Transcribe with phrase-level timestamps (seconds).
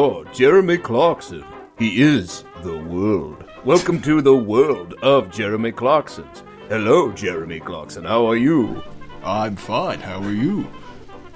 [0.00, 1.44] Oh, Jeremy Clarkson.
[1.76, 3.42] He is the world.
[3.64, 6.44] Welcome to the world of Jeremy Clarksons.
[6.68, 8.04] Hello, Jeremy Clarkson.
[8.04, 8.80] How are you?
[9.24, 9.98] I'm fine.
[9.98, 10.68] How are you?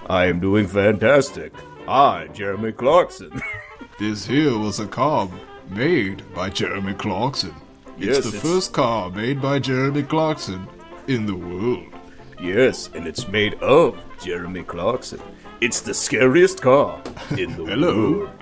[0.09, 1.53] I am doing fantastic.
[1.89, 3.33] I, Jeremy Clarkson.
[3.99, 5.29] This here was a car
[5.69, 7.55] made by Jeremy Clarkson.
[7.99, 10.67] It's Yes, the it's- first car made by Jeremy Clarkson
[11.09, 11.93] in the world.
[12.41, 15.21] yes, and it's made of Jeremy Clarkson.
[15.61, 17.01] It's the scariest car
[17.37, 17.69] in the world.
[17.69, 18.11] Hello.
[18.13, 18.42] world.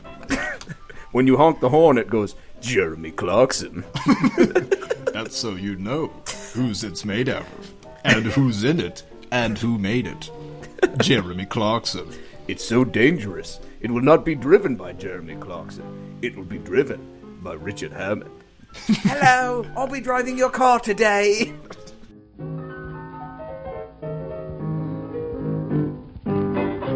[1.12, 3.84] When you honk the horn, it goes, Jeremy Clarkson.
[5.12, 6.08] That's so you know
[6.54, 7.74] whose it's made out of,
[8.04, 10.30] and who's in it, and who made it.
[10.98, 12.08] Jeremy Clarkson.
[12.48, 13.60] It's so dangerous.
[13.80, 16.18] It will not be driven by Jeremy Clarkson.
[16.22, 18.30] It will be driven by Richard Hammond.
[18.86, 21.52] Hello, I'll be driving your car today.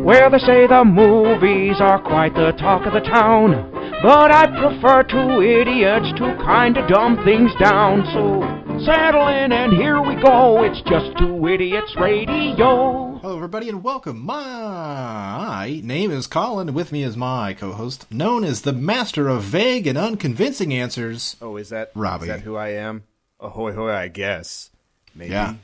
[0.05, 3.83] Well, they say the movies are quite the talk of the town.
[4.04, 8.05] But I prefer two idiots to kinda dumb things down.
[8.12, 10.62] So settle in and here we go.
[10.62, 13.16] It's just two idiots radio.
[13.22, 14.20] Hello, everybody, and welcome.
[14.20, 19.86] My name is Colin, with me is my co-host, known as the master of vague
[19.86, 21.36] and unconvincing answers.
[21.41, 22.25] Oh, is that Robbie.
[22.25, 23.05] Is that who I am?
[23.41, 24.69] Ahoy hoy, I guess.
[25.14, 25.32] Maybe.
[25.32, 25.55] Yeah.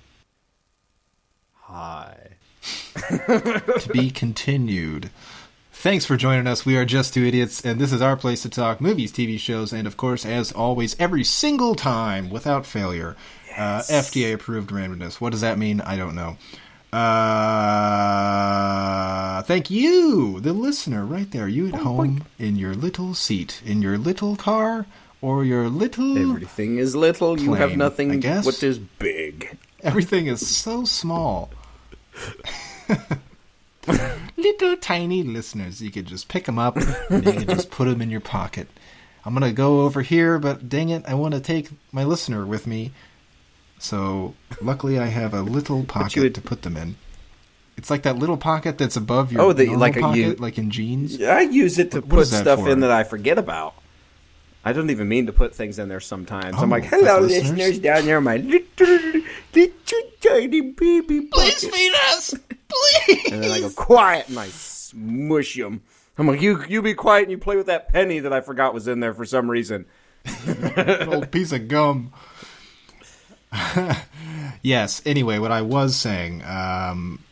[1.64, 2.16] Hi.
[3.27, 5.11] to be continued.
[5.81, 6.67] Thanks for joining us.
[6.67, 9.73] We are Just Two Idiots, and this is our place to talk movies, TV shows,
[9.73, 13.17] and of course, as always, every single time without failure,
[13.56, 15.23] uh, FDA approved randomness.
[15.23, 15.81] What does that mean?
[15.81, 16.36] I don't know.
[16.92, 17.01] Uh,
[19.45, 21.48] thank you, the listener, right there.
[21.48, 24.84] You at home in your little seat, in your little car,
[25.23, 26.19] or your little.
[26.19, 27.41] Everything is little.
[27.41, 28.11] You have nothing.
[28.11, 28.45] I guess.
[28.45, 29.56] What is big?
[29.83, 31.48] Everything is so small.
[34.36, 38.00] Little tiny listeners, you could just pick them up and you could just put them
[38.00, 38.69] in your pocket.
[39.24, 42.66] I'm gonna go over here, but dang it, I want to take my listener with
[42.66, 42.92] me.
[43.78, 46.96] So luckily, I have a little pocket would- to put them in.
[47.77, 50.58] It's like that little pocket that's above your Oh, the- like a- pocket, you- like
[50.58, 51.20] in jeans.
[51.22, 52.70] I use it to What- put stuff for?
[52.70, 53.74] in that I forget about.
[54.62, 56.57] I don't even mean to put things in there sometimes.
[56.58, 59.22] Oh, I'm like, like hello, listeners?" listeners down there, my little,
[59.55, 62.35] little tiny baby please feed us,
[62.69, 63.27] please.
[63.33, 65.83] And then I go quiet and I smush them.
[66.19, 68.75] I'm like, you you be quiet and you play with that penny that I forgot
[68.75, 69.86] was in there for some reason.
[71.07, 72.13] Old piece of gum.
[74.63, 75.03] yes.
[75.07, 77.25] Anyway, what I was saying, um,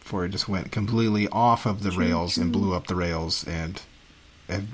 [0.00, 3.80] before it just went completely off of the rails and blew up the rails, and,
[4.48, 4.68] and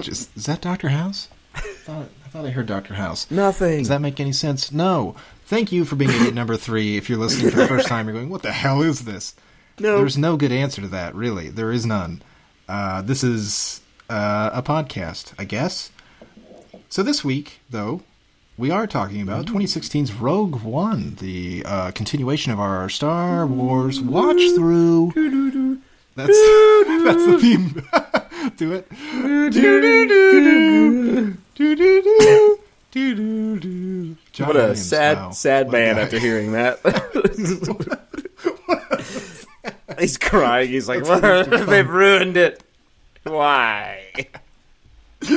[0.00, 1.28] just is that Doctor House?
[1.54, 3.30] I thought, I thought I heard Doctor House.
[3.30, 3.78] Nothing.
[3.78, 4.72] Does that make any sense?
[4.72, 5.14] No.
[5.46, 6.96] Thank you for being idiot number three.
[6.96, 9.34] If you're listening for the first time, you're going, "What the hell is this?"
[9.78, 9.98] no.
[9.98, 11.48] There's no good answer to that, really.
[11.48, 12.22] There is none.
[12.68, 15.90] Uh, this is uh, a podcast, I guess.
[16.88, 18.02] So this week, though,
[18.56, 24.40] we are talking about 2016's Rogue One, the uh, continuation of our Star Wars watch
[24.54, 25.12] through.
[26.14, 26.28] That's
[27.04, 27.82] that's the theme.
[28.56, 28.88] Do it.
[32.94, 36.78] John what a sad, sad What man after hearing that.
[39.98, 40.68] He's crying.
[40.68, 41.02] He's like,
[41.66, 42.62] they've ruined it.
[43.24, 44.28] Why?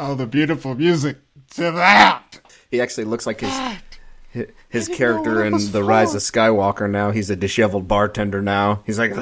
[0.00, 1.16] Oh, the beautiful music
[1.54, 2.40] to that.
[2.70, 3.52] He actually looks like his
[4.30, 5.82] his, his character in The for.
[5.82, 6.88] Rise of Skywalker.
[6.88, 8.40] Now he's a disheveled bartender.
[8.40, 9.12] Now he's like,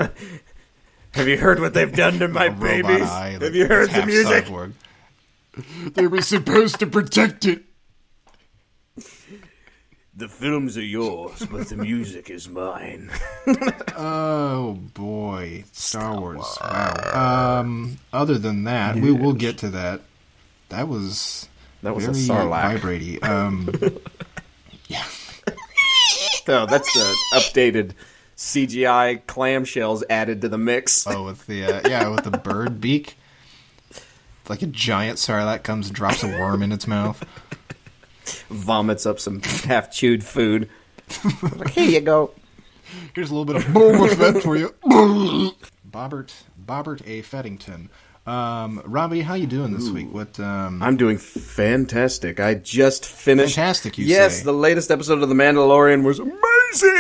[1.13, 3.09] have you heard what they've done to my babies?
[3.09, 4.47] eye, like have you heard the music?
[5.95, 7.65] They were supposed to protect it.
[10.19, 13.11] The films are yours, but the music is mine.
[13.99, 16.45] Oh boy, Star, Wars.
[16.61, 17.61] Wow.
[17.61, 20.03] Um, other than that, we will get to that.
[20.69, 21.49] That was
[21.83, 22.79] That was a very sarlacc.
[22.81, 23.23] vibraty.
[23.25, 23.69] Um,
[24.89, 25.05] yeah.
[26.49, 27.93] No, that's the updated
[28.37, 31.07] CGI clamshells added to the mix.
[31.07, 33.17] oh, with the uh, yeah, with the bird beak,
[34.51, 37.23] like a giant sarlacc comes and drops a worm in its mouth.
[38.51, 40.69] Vomits up some half chewed food.
[41.57, 42.33] like, here you go.
[43.15, 44.75] Here's a little bit of Boba Fett for you.
[45.89, 46.33] Bobbert,
[46.65, 47.23] Bobbert A.
[47.23, 47.89] Feddington.
[48.27, 50.13] Um, Robbie, how you doing this week?
[50.13, 50.39] What?
[50.41, 52.41] Um, I'm doing fantastic.
[52.41, 53.55] I just finished.
[53.55, 54.45] Fantastic, you Yes, say.
[54.45, 56.37] the latest episode of The Mandalorian was amazing.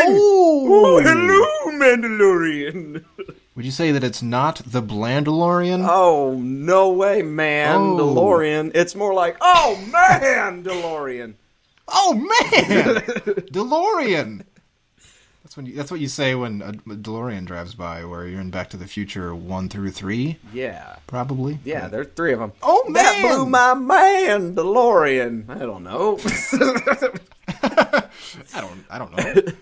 [0.08, 0.68] Ooh.
[0.68, 3.04] Oh, hello, Mandalorian.
[3.56, 5.84] would you say that it's not the Blandalorian?
[5.88, 8.68] Oh, no way, Mandalorian.
[8.68, 8.78] Oh.
[8.80, 11.34] It's more like, oh, man, DeLorean.
[11.88, 12.94] Oh man,
[13.52, 14.44] DeLorean.
[15.44, 18.50] That's when you, that's what you say when a DeLorean drives by, where you're in
[18.50, 20.96] Back to the Future one through three, Yeah.
[21.06, 21.60] probably.
[21.64, 22.52] Yeah, there's three of them.
[22.62, 25.48] Oh, That blew my man, DeLorean.
[25.48, 26.18] I don't know.
[28.54, 28.84] I don't.
[28.90, 29.52] I don't know.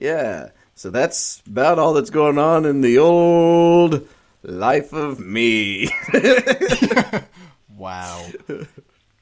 [0.00, 0.50] yeah.
[0.78, 4.06] So that's about all that's going on in the old
[4.44, 5.88] life of me.
[7.76, 8.24] wow,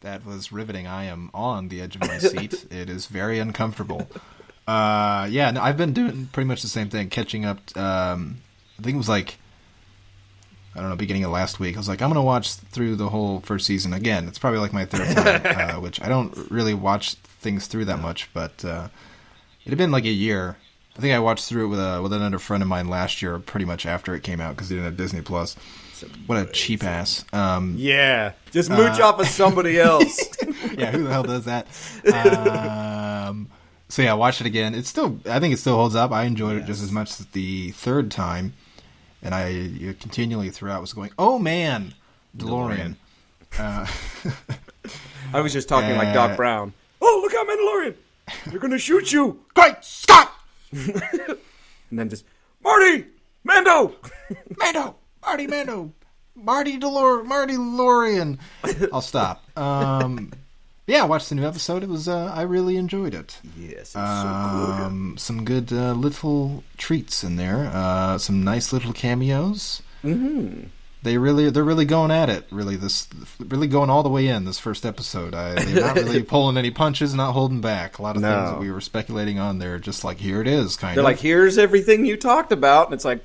[0.02, 0.86] that was riveting.
[0.86, 2.66] I am on the edge of my seat.
[2.70, 4.06] It is very uncomfortable.
[4.68, 7.58] Uh, yeah, no, I've been doing pretty much the same thing, catching up.
[7.74, 8.36] Um,
[8.78, 9.38] I think it was like
[10.74, 11.76] I don't know, beginning of last week.
[11.76, 14.28] I was like, I'm gonna watch through the whole first season again.
[14.28, 18.00] It's probably like my third time, uh, which I don't really watch things through that
[18.00, 18.88] much, but uh,
[19.64, 20.58] it had been like a year.
[20.96, 23.38] I think I watched through it with a, with another friend of mine last year,
[23.38, 25.54] pretty much after it came out because he didn't have Disney Plus.
[26.26, 27.24] What a cheap ass.
[27.32, 28.32] Um, yeah.
[28.50, 30.18] Just mooch off of somebody else.
[30.76, 31.66] yeah, who the hell does that?
[32.12, 33.48] Um,
[33.88, 34.74] so yeah, I watched it again.
[34.74, 36.12] It's still, I think it still holds up.
[36.12, 38.54] I enjoyed it just as much as the third time,
[39.22, 41.94] and I you know, continually throughout was going, "Oh man,
[42.36, 42.96] DeLorean."
[43.58, 43.86] Uh,
[45.32, 46.72] I was just talking like Uh, Doc Brown.
[47.00, 47.94] Oh, look out, Mandalorian!
[48.50, 49.40] They're gonna shoot you!
[49.54, 50.32] Great Scott,
[51.90, 52.24] And then just,
[52.64, 53.06] Marty!
[53.44, 53.94] Mando!
[54.58, 55.92] Mando, Marty Mando,
[56.34, 58.38] Marty DeLore, Marty DeLorean.
[58.92, 59.44] I'll stop.
[59.56, 60.32] Um,
[60.88, 61.84] yeah, I watched the new episode.
[61.84, 63.38] It was, uh, I really enjoyed it.
[63.56, 67.70] Yes, it's Um, some good uh, little treats in there.
[67.72, 69.80] Uh, some nice little cameos.
[70.04, 70.64] Mm-hmm.
[71.06, 72.46] They really, they're really going at it.
[72.50, 73.06] Really, this,
[73.38, 75.36] really going all the way in this first episode.
[75.36, 77.98] I, they're not really pulling any punches, not holding back.
[77.98, 78.28] A lot of No.
[78.28, 81.04] things that we were speculating on, they're just like, here it is, kind of They're
[81.04, 82.86] like, here's everything you talked about.
[82.88, 83.20] And it's like,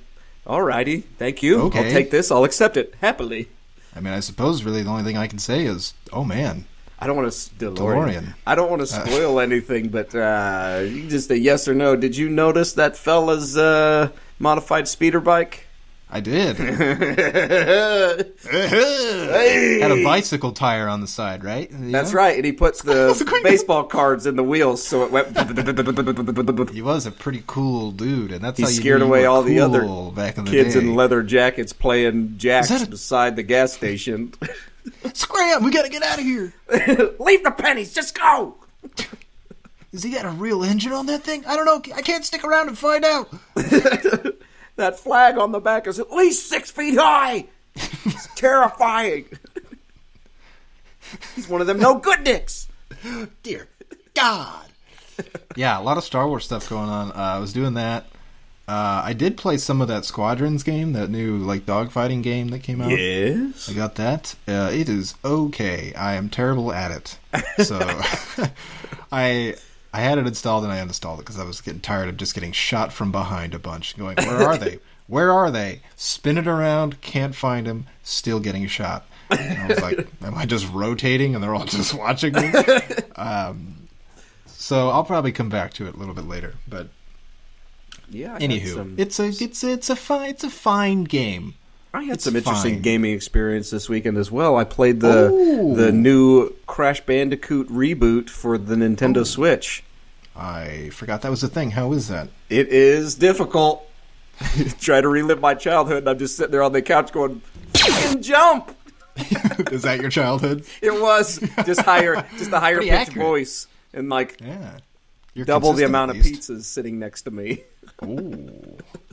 [0.46, 1.60] alrighty, thank you.
[1.64, 1.88] Okay.
[1.88, 2.30] I'll take this.
[2.32, 3.50] I'll accept it happily.
[3.96, 6.66] I mean, I suppose really the only thing I can say is, oh man,
[7.00, 7.76] I don't want to DeLorean.
[7.76, 8.34] DeLorean.
[8.46, 11.96] I don't want to spoil anything, but uh, you just a yes or no.
[11.96, 15.66] Did you notice that fella's uh, modified speeder bike?
[16.14, 16.58] I did.
[16.58, 16.74] hey!
[19.82, 21.70] Had a bicycle tire on the side, right?
[21.72, 22.18] That's Yeah.
[22.18, 25.30] right, and he puts the baseball cards in the wheels, so it went.
[26.72, 29.60] He was a pretty cool dude, and that's He how you scared away all the
[29.62, 29.82] other
[30.12, 30.82] back in the Kids day.
[30.82, 34.34] in leather jackets playing jacks a- beside the gas station.
[35.14, 35.64] Scram!
[35.64, 36.54] We gotta get out of here.
[37.20, 38.56] Leave the pennies, just go!
[39.94, 41.46] Is he got a real engine on that thing?
[41.46, 41.82] I don't know.
[41.96, 43.30] I can't stick around and find out.
[44.82, 47.46] That flag on the back is at least six feet high.
[47.76, 49.26] It's terrifying.
[51.36, 52.68] He's one of them no good dicks.
[53.44, 53.68] Dear
[54.14, 54.66] God.
[55.56, 57.12] yeah, a lot of Star Wars stuff going on.
[57.12, 58.06] Uh, I was doing that.
[58.68, 62.60] Uh, I did play some of that Squadrons game, that new like dogfighting game that
[62.60, 62.92] came out.
[62.92, 63.70] Yes.
[63.70, 64.36] I got that.
[64.48, 65.94] Uh, it is okay.
[65.94, 67.66] I am terrible at it.
[67.66, 67.80] So
[69.12, 69.56] I
[69.94, 72.34] I had it installed and I uninstalled it because I was getting tired of just
[72.34, 73.98] getting shot from behind a bunch.
[73.98, 74.80] Going, where are they?
[75.08, 75.82] Where are they?
[75.98, 79.06] Spin it around, can't find them, still getting shot.
[79.30, 82.52] And I was like, am I just rotating and they're all just watching me?
[83.18, 83.76] Um,
[84.48, 86.56] so I'll probably come back to it a little bit later.
[86.68, 86.88] But
[88.10, 88.36] Yeah.
[88.36, 91.56] I anywho, some, it's a it's it's a fine it's a fine game.
[91.94, 94.56] Oh, I had it's some interesting gaming experience this weekend as well.
[94.56, 99.24] I played the the new Crash Bandicoot reboot for the Nintendo oh.
[99.24, 99.84] Switch.
[100.36, 101.72] I forgot that was a thing.
[101.72, 102.30] How is that?
[102.50, 103.88] It is difficult.
[104.80, 107.42] Try to relive my childhood, and I'm just sitting there on the couch going,
[108.22, 108.76] jump!"
[109.72, 110.66] is that your childhood?
[110.82, 113.28] It was just higher, just a higher Pretty pitched accurate.
[113.28, 114.78] voice, and like Yeah.
[115.46, 117.64] Double the amount of pizzas sitting next to me.
[118.04, 118.78] Ooh.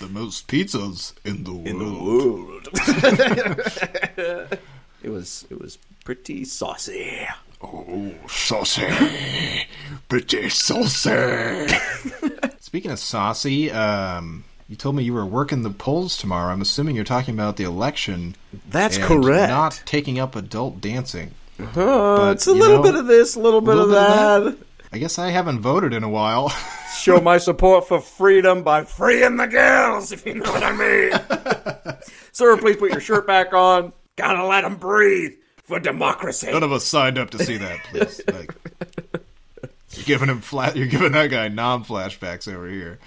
[0.00, 2.68] The most pizzas in the world.
[5.02, 5.76] it was it was
[6.06, 7.28] pretty saucy.
[7.60, 8.88] Oh, saucy.
[10.08, 11.68] Pretty saucy.
[12.60, 16.50] Speaking of saucy, um, you told me you were working the polls tomorrow.
[16.50, 18.36] I'm assuming you're talking about the election.
[18.70, 19.50] That's and correct.
[19.50, 21.34] Not taking up adult dancing.
[21.58, 24.58] Uh, it's a little know, bit of this, a little bit little of bit of
[24.58, 24.66] that.
[24.92, 26.48] I guess I haven't voted in a while.
[26.98, 31.96] Show my support for freedom by freeing the girls, if you know what I mean.
[32.32, 33.92] Sir, please put your shirt back on.
[34.16, 35.32] Gotta let them breathe
[35.62, 36.50] for democracy.
[36.50, 38.20] None of us signed up to see that, please.
[38.32, 38.54] Like,
[39.92, 40.76] you're giving him flat.
[40.76, 42.98] You're giving that guy non-flashbacks over here.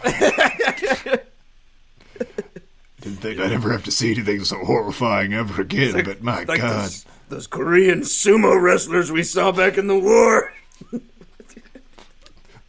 [3.01, 6.61] Didn't think I'd ever have to see anything so horrifying ever again, but my like
[6.61, 10.53] God, those, those Korean sumo wrestlers we saw back in the war.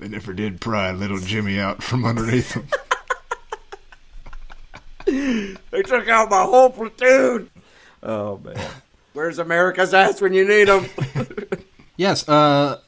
[0.05, 2.69] They never did pry little Jimmy out from underneath them.
[5.07, 7.51] They took out my whole platoon.
[8.03, 8.71] Oh man,
[9.15, 10.87] where's America's ass when you need them?
[11.97, 12.81] yes, uh,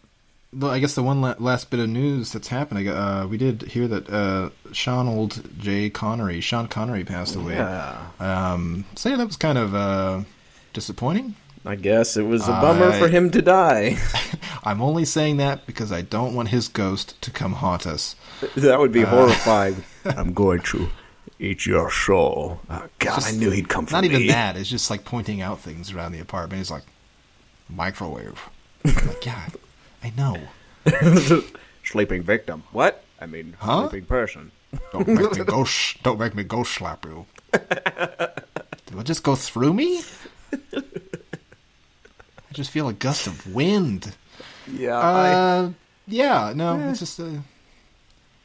[0.63, 4.11] I guess the one last bit of news that's happening, uh, we did hear that
[4.11, 7.55] uh, Sean Old J Connery, Sean Connery passed away.
[7.55, 8.09] Yeah.
[8.21, 10.21] Um, so yeah, that was kind of uh,
[10.75, 11.35] disappointing.
[11.67, 13.99] I guess it was a bummer I- for him to die.
[14.65, 18.17] I'm only saying that because I don't want his ghost to come haunt us.
[18.57, 19.85] that would be Uh, horrifying.
[20.05, 20.89] I'm going to
[21.39, 22.61] eat your soul.
[22.71, 24.09] Oh, God, I knew he'd come for Not me.
[24.11, 24.57] even that.
[24.61, 26.59] It's just like pointing out things around the apartment.
[26.59, 26.85] He's like,
[27.69, 28.41] microwave.
[28.85, 29.49] I'm like, yeah,
[30.03, 30.37] I know.
[31.85, 32.63] Sleeping victim.
[32.73, 33.03] What?
[33.21, 33.89] I mean, Huh?
[33.89, 34.51] sleeping person.
[34.93, 36.03] Don't make me ghost.
[36.03, 37.27] Don't make me ghost slap you.
[38.93, 40.03] Will it just go through me?
[42.57, 44.15] I just feel a gust of wind.
[44.67, 44.97] Yeah.
[44.99, 45.71] I, Uh,
[46.09, 47.27] yeah, no, it's just uh,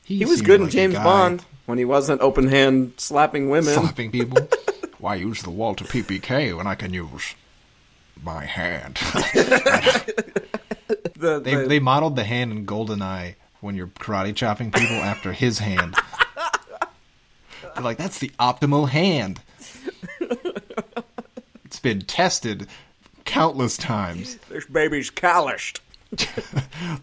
[0.03, 3.73] he was good in like a James Bond when he wasn't open hand slapping women.
[3.73, 4.49] slapping people.
[4.99, 7.35] Why use the Walther PPK when I can use
[8.21, 8.99] my hand?
[11.15, 15.31] The, they the- they modeled the hand in Goldeneye when you're karate chopping people after
[15.31, 15.95] his hand.
[17.75, 19.39] They're like, that's the optimal hand.
[21.63, 22.67] It's been tested
[23.25, 24.37] countless times.
[24.49, 25.81] this baby's calloused.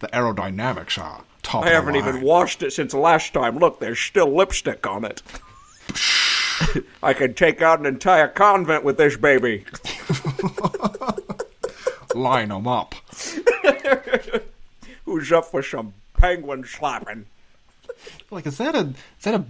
[0.01, 1.65] The aerodynamics are top.
[1.65, 3.59] I haven't even washed it since last time.
[3.59, 5.23] Look, there's still lipstick on it.
[7.03, 9.65] I could take out an entire convent with this baby.
[12.15, 12.95] line them up.
[15.05, 17.27] Who's up for some penguin slapping?
[18.31, 18.81] Like, is that a
[19.19, 19.45] is that a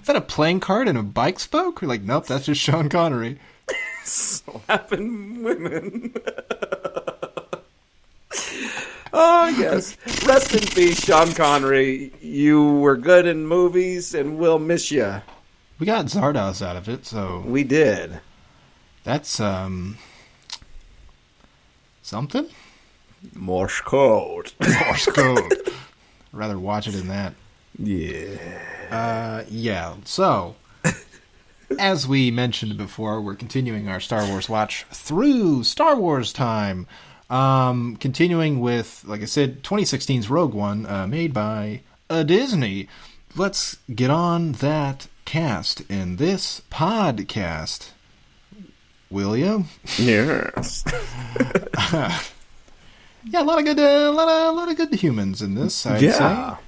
[0.00, 1.80] is that a playing card and a bike spoke?
[1.80, 3.38] We're like, nope, that's just Sean Connery.
[4.04, 6.12] Slapping women.
[9.12, 9.96] oh, yes.
[10.26, 12.12] Rest in peace, Sean Connery.
[12.20, 15.22] You were good in movies, and we'll miss you.
[15.78, 18.20] We got Zardoz out of it, so We did.
[19.04, 19.98] that's um
[22.02, 22.46] something.
[23.34, 24.52] Morse code.
[24.60, 25.52] Morse code.
[26.32, 27.34] Rather watch it in that.
[27.78, 28.36] yeah.
[28.90, 29.94] Uh, yeah.
[30.04, 30.54] So,
[31.78, 36.86] as we mentioned before, we're continuing our Star Wars watch through Star Wars time.
[37.30, 42.88] Um, continuing with, like I said, 2016's Rogue One, uh, made by a Disney.
[43.34, 47.90] Let's get on that cast in this podcast.
[49.10, 49.64] Will you?
[49.98, 50.84] Yes.
[53.24, 55.54] Yeah, a lot of good, uh, a lot of, a lot of good humans in
[55.54, 55.86] this.
[55.86, 56.56] I'd Yeah.
[56.56, 56.62] say.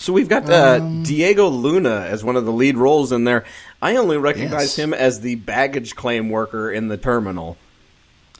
[0.00, 3.44] So we've got uh, Diego Luna as one of the lead roles in there.
[3.82, 4.76] I only recognize Yes.
[4.78, 7.58] him as the baggage claim worker in the terminal.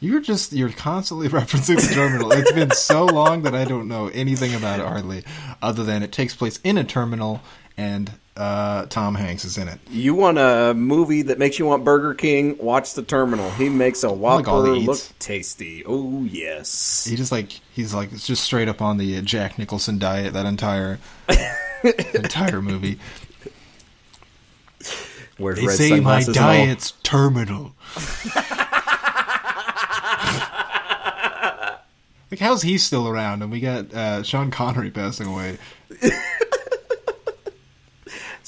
[0.00, 2.32] You're just you're constantly referencing the terminal.
[2.32, 5.22] It's been so long that I don't know anything about it hardly,
[5.60, 7.42] other than it takes place in a terminal
[7.76, 9.78] and uh, Tom Hanks is in it.
[9.90, 12.56] You want a movie that makes you want Burger King?
[12.58, 13.50] Watch the terminal.
[13.50, 15.84] He makes a like Whopper the look tasty.
[15.84, 17.04] Oh yes.
[17.04, 20.46] He just like he's like it's just straight up on the Jack Nicholson diet that
[20.46, 20.98] entire
[22.14, 22.98] entire movie.
[25.36, 27.72] Where's They say my diet's terminal.
[32.30, 33.42] like how's he still around?
[33.42, 35.58] And we got uh, Sean Connery passing away.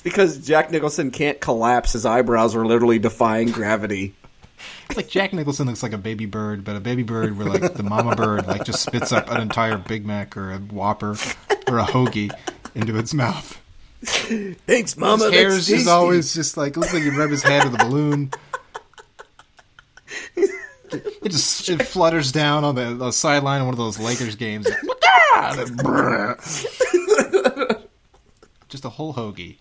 [0.03, 1.93] It's because Jack Nicholson can't collapse.
[1.93, 4.17] His eyebrows are literally defying gravity.
[4.89, 7.75] It's like Jack Nicholson looks like a baby bird, but a baby bird where like
[7.75, 11.11] the mama bird like just spits up an entire Big Mac or a Whopper
[11.69, 12.33] or a hoagie
[12.75, 13.61] into its mouth.
[14.03, 15.27] Thanks, Mama.
[15.27, 15.89] His hair is tasty.
[15.89, 18.33] always just like looks like you rub his head with a balloon.
[20.37, 24.67] It just it flutters down on the, the sideline of one of those Lakers games.
[28.69, 29.59] just a whole hoagie.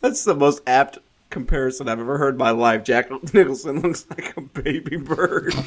[0.00, 0.98] That's the most apt
[1.30, 2.84] comparison I've ever heard in my life.
[2.84, 5.54] Jack Nicholson looks like a baby bird.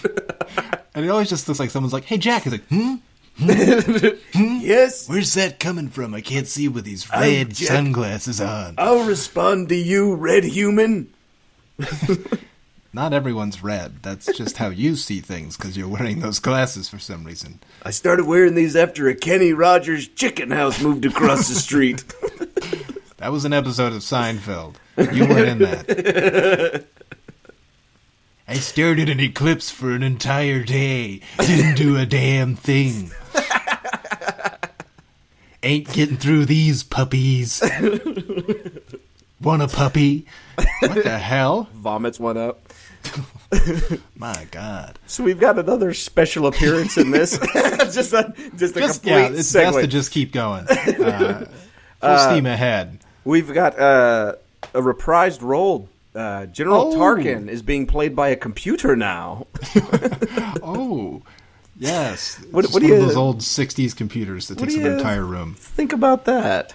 [0.93, 2.95] And it always just looks like someone's like, "Hey, Jack," is like, "Hmm."
[4.35, 6.13] yes, Where's that coming from?
[6.13, 8.75] I can't see with these I'm red Jack- sunglasses on.
[8.77, 11.13] I'll respond to you, red human.
[12.93, 14.03] Not everyone's red.
[14.03, 17.61] That's just how you see things because you're wearing those glasses for some reason.
[17.83, 22.03] I started wearing these after a Kenny Rogers chicken house moved across the street.
[23.21, 24.77] That was an episode of Seinfeld.
[24.97, 26.85] You weren't in that.
[28.47, 31.21] I stared at an eclipse for an entire day.
[31.37, 33.11] Didn't do a damn thing.
[35.61, 37.61] Ain't getting through these puppies.
[39.39, 40.25] Want a puppy?
[40.79, 41.69] What the hell?
[41.75, 42.73] Vomits one up.
[44.15, 44.97] My God.
[45.05, 47.37] So we've got another special appearance in this.
[47.93, 49.61] just a just a Just complete yeah, it's segue.
[49.61, 50.67] best to just keep going.
[50.67, 51.45] Uh,
[52.01, 52.97] full steam ahead.
[53.23, 54.35] We've got uh,
[54.73, 55.87] a reprised role.
[56.13, 56.97] Uh, General Oh.
[56.97, 59.47] Tarkin is being played by a computer now.
[60.63, 61.21] Oh,
[61.79, 62.35] Yes.
[62.51, 65.25] What- what one do of you- those old '60s computers that takes up an entire
[65.25, 65.55] room.
[65.57, 66.73] Think about that.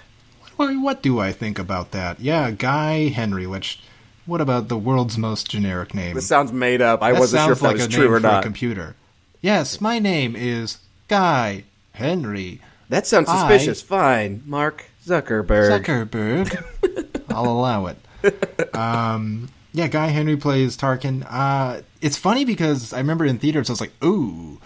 [0.57, 2.19] What, what do I think about that?
[2.19, 3.47] Yeah, Guy Henry.
[3.47, 3.81] Which,
[4.25, 6.15] what about the world's most generic name?
[6.17, 7.03] This sounds made up.
[7.03, 8.43] I that wasn't sure if that like was a true or not.
[8.43, 8.97] computer.
[9.43, 13.83] Yes, my name is Guy Henry That sounds I- suspicious.
[13.83, 15.85] Fine, Mark Zuckerberg.
[15.85, 17.21] Zuckerberg.
[17.35, 18.75] I'll allow it.
[18.75, 21.27] Um, yeah, Guy Henry plays Tarkin.
[21.29, 24.59] Uh, it's funny because I remember in theaters I was like, "Ooh,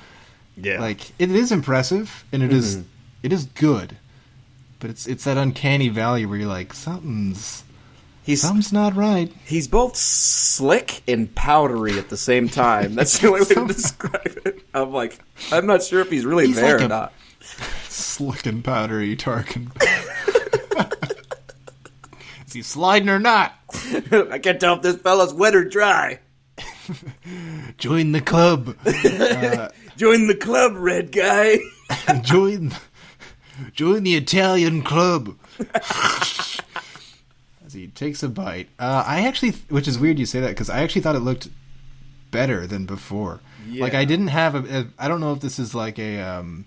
[0.57, 2.87] Yeah, like it is impressive and it is Mm-hmm.
[3.25, 3.97] it is good."
[4.79, 7.65] But it's it's that uncanny valley where you're like, something's
[8.23, 9.31] he's something's not right.
[9.45, 12.95] he's both slick and powdery at the same time.
[12.95, 14.63] That's the only way to describe it.
[14.73, 15.19] I'm like,
[15.53, 17.13] I'm not sure if he's really He's there like or not.
[17.89, 19.69] Slick and powdery Tarkin.
[22.51, 23.55] Is he sliding or not?
[24.13, 26.19] I can't tell if this fella's wet or dry.
[27.79, 28.77] Join the club.
[29.97, 31.59] Join the club, red guy.
[32.23, 32.73] join
[33.73, 35.37] join the Italian club.
[37.65, 40.71] As he takes a bite, uh, I actually, which is weird you say that because
[40.71, 41.49] I actually thought it looked
[42.31, 43.41] better than before.
[43.69, 44.87] Like I didn't have a, a.
[44.99, 46.65] I don't know if this is like a um,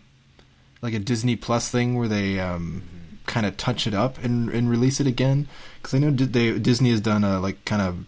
[0.82, 2.84] like a Disney Plus thing where they um,
[3.26, 5.48] kind of touch it up and and release it again.
[5.82, 8.06] Because I know they Disney has done a like kind of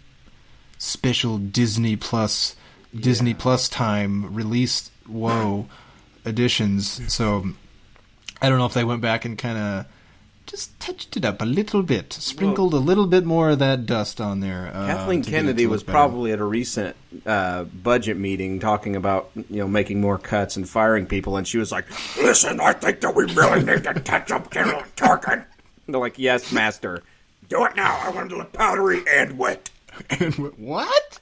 [0.78, 2.56] special Disney Plus
[2.94, 5.68] Disney Plus time release whoa
[6.26, 7.14] editions.
[7.14, 7.46] So
[8.42, 9.86] I don't know if they went back and kind of
[10.56, 14.22] just touched it up a little bit, sprinkled a little bit more of that dust
[14.22, 14.72] on there.
[14.74, 15.92] Uh, Kathleen to get it Kennedy was better.
[15.92, 16.96] probably at a recent
[17.26, 21.58] uh, budget meeting talking about you know making more cuts and firing people, and she
[21.58, 21.86] was like,
[22.18, 25.44] "Listen, I think that we really need to touch up General Tarkin."
[25.88, 27.04] They're like, "Yes, Master,
[27.50, 28.00] do it now.
[28.02, 29.70] I want it to look powdery and wet."
[30.10, 31.20] And what?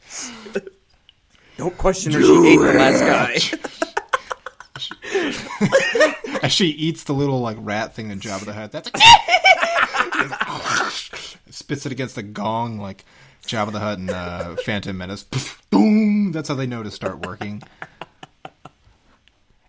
[1.58, 2.22] Don't question her.
[2.22, 3.94] She ate the last guy.
[6.44, 8.72] As she eats the little like rat thing in Jabba the Hutt.
[8.72, 9.04] That's like
[11.50, 13.06] spits it against the gong like
[13.46, 15.24] Jabba the Hutt and uh, Phantom Menace.
[15.70, 16.32] Boom!
[16.32, 17.62] That's how they know to start working.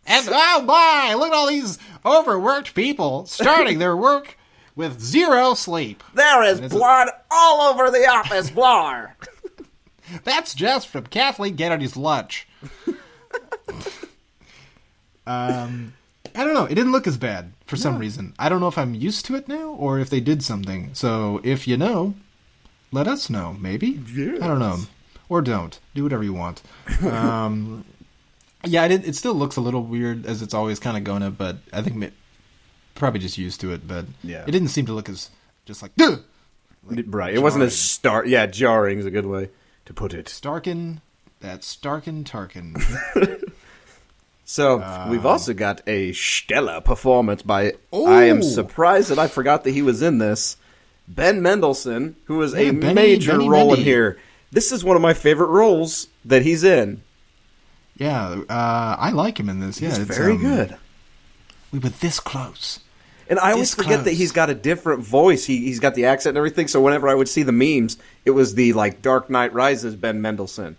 [0.06, 1.14] And oh my!
[1.14, 4.36] Look at all these overworked people starting their work
[4.76, 6.02] with zero sleep.
[6.14, 9.16] There is It's a- blood all over the office floor.
[10.24, 12.46] That's just from Kathleen Kennedy's lunch.
[15.26, 15.94] Um,
[16.34, 16.64] I don't know.
[16.64, 18.34] It didn't look as bad for some reason.
[18.38, 20.90] I don't know if I'm used to it now or if they did something.
[20.94, 22.14] So if you know,
[22.92, 23.56] let us know.
[23.58, 24.00] Maybe.
[24.40, 24.78] I don't know.
[25.28, 25.78] Or don't.
[25.94, 26.62] Do whatever you want.
[27.02, 27.84] Um,
[28.64, 31.56] yeah, it, it still looks a little weird as it's always kind of gonna, but
[31.72, 32.06] I think ma-
[32.94, 33.86] probably just used to it.
[33.86, 34.44] But Yeah.
[34.46, 35.30] it didn't seem to look as
[35.66, 36.18] just like "Duh!"
[37.06, 37.34] right.
[37.34, 38.24] It wasn't as star.
[38.26, 39.48] Yeah, jarring is a good way
[39.86, 40.26] to put it.
[40.26, 41.00] Starkin.
[41.40, 42.74] That Starkin Tarkin.
[44.44, 47.72] So Uh, we've also got a stellar performance by.
[47.92, 50.56] I am surprised that I forgot that he was in this.
[51.08, 54.18] Ben Mendelsohn, who is Yeah, a Benny- major Benny role in here.
[54.52, 57.02] This is one of my favorite roles that he's in.
[57.96, 59.80] Yeah, uh, I like him in this.
[59.80, 60.76] Yeah, He's it's, very um, good.
[61.72, 62.80] We were this close.
[63.28, 65.46] And I always forget that he's got a different voice.
[65.46, 66.68] He he's got the accent and everything.
[66.68, 70.20] So whenever I would see the memes, it was the like Dark Knight Rises Ben
[70.20, 70.76] Mendelsohn.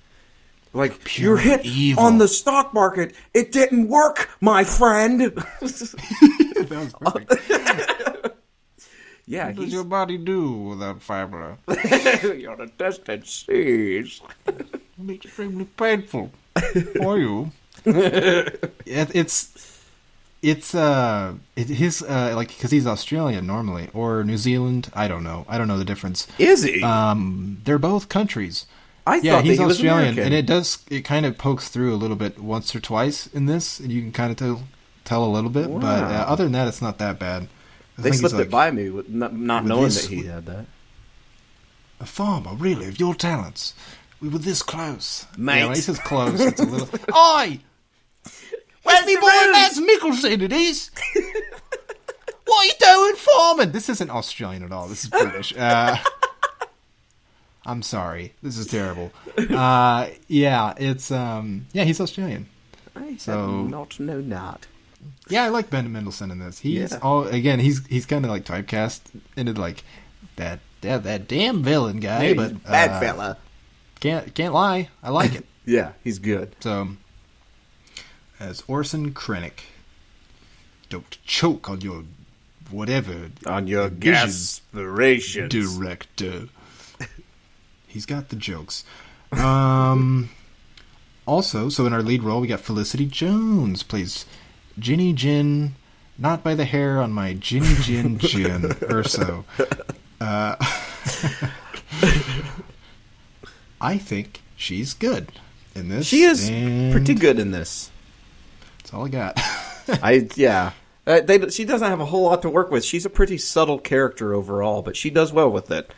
[0.76, 2.04] Like Pure You're hit evil.
[2.04, 3.16] on the stock market.
[3.34, 5.22] It didn't work, my friend.
[5.22, 8.34] that was perfect.
[9.26, 11.58] yeah, What does your body do without fiber?
[11.68, 14.20] you're the tested seas.
[14.48, 16.32] It's extremely painful
[16.98, 17.52] for you.
[17.86, 19.82] it, it's
[20.42, 24.90] it's uh it, his uh like because he's Australian normally or New Zealand.
[24.94, 25.46] I don't know.
[25.48, 26.28] I don't know the difference.
[26.38, 26.84] Is he?
[26.84, 28.66] Um, they're both countries.
[29.08, 30.24] I Yeah, thought he's that he Australian, American.
[30.24, 33.46] and it does it kind of pokes through a little bit once or twice in
[33.46, 34.64] this, and you can kind of tell
[35.04, 35.68] tell a little bit.
[35.80, 37.48] But uh, other than that, it's not that bad.
[37.98, 40.26] I they slipped like, it by me with not, not with knowing this- that he
[40.26, 40.66] had that.
[42.00, 43.74] A farmer, really, of your talents.
[44.20, 45.26] We were this close.
[45.38, 45.60] Mate.
[45.60, 46.88] Yeah, when he says close, it's a little.
[47.16, 47.60] Oi!
[48.84, 49.80] Where's Me boy, booze?
[49.80, 50.42] Mickelson.
[50.42, 50.92] It is!
[52.46, 53.72] what are you doing, farming?
[53.72, 54.88] This isn't Australian at all.
[54.88, 55.54] This is British.
[55.58, 55.96] Uh,
[57.66, 58.34] I'm sorry.
[58.44, 59.12] This is terrible.
[59.38, 61.12] Uh, yeah, it's.
[61.12, 62.48] um Yeah, he's Australian.
[62.96, 64.68] I So- not known that.
[65.30, 66.60] Yeah, I like Ben Mendelsohn in this.
[66.60, 67.00] He's Yeah.
[67.02, 67.60] all again.
[67.60, 69.02] He's he's kind of like typecast
[69.36, 69.84] into like
[70.38, 72.20] that that that damn villain guy.
[72.20, 73.38] Hey, but bad uh, fella.
[74.00, 74.90] Can't can't lie.
[75.04, 75.46] I like it.
[75.68, 76.56] Yeah, he's good.
[76.60, 76.90] So
[78.40, 79.62] as Orson Krennic,
[80.90, 82.04] don't choke on your
[82.70, 85.50] whatever On your vision, aspirations.
[85.52, 86.50] director.
[87.96, 88.84] He's got the jokes.
[89.32, 90.30] Um,
[91.26, 94.26] also, so in our lead role, we got Felicity Jones plays
[94.78, 95.76] Ginny Jin,
[96.18, 99.46] not by the hair on my Ginny Jin Jyn Erso.
[100.20, 100.58] Uh,
[103.80, 105.32] I think she's good
[105.74, 106.06] in this.
[106.06, 106.50] She is
[106.92, 107.92] pretty good in this.
[108.80, 109.40] That's all I got.
[110.04, 110.74] I yeah.
[111.08, 112.84] Uh, they, she doesn't have a whole lot to work with.
[112.84, 115.90] She's a pretty subtle character overall, but she does well with it.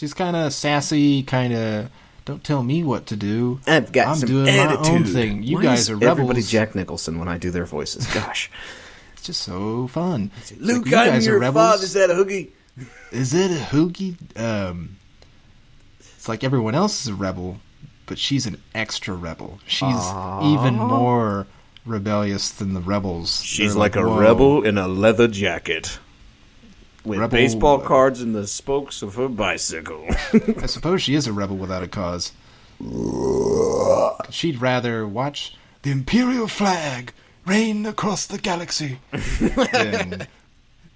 [0.00, 1.90] She's kind of sassy, kind of.
[2.24, 3.60] Don't tell me what to do.
[3.66, 5.08] I've got I'm some doing my own attitude.
[5.08, 5.42] thing.
[5.42, 6.10] You Why guys are rebels.
[6.10, 8.06] Everybody Jack Nicholson when I do their voices.
[8.14, 8.50] Gosh,
[9.14, 10.30] It's just so fun.
[10.58, 11.54] Luke, like, you I'm guys are rebels.
[11.70, 11.84] father.
[11.84, 12.50] Is that a hoogie?
[13.12, 14.16] Is it a hoogie?
[14.38, 14.96] Um,
[15.98, 17.58] it's like everyone else is a rebel,
[18.06, 19.58] but she's an extra rebel.
[19.66, 19.96] She's
[20.42, 21.46] even more
[21.84, 23.42] rebellious than the rebels.
[23.42, 25.98] She's They're like a rebel in a leather jacket.
[27.04, 30.06] With Rebel- baseball cards in the spokes of her bicycle.
[30.62, 32.32] I suppose she is a rebel without a cause.
[34.30, 37.12] She'd rather watch the Imperial flag
[37.46, 38.98] reign across the galaxy
[39.72, 40.26] than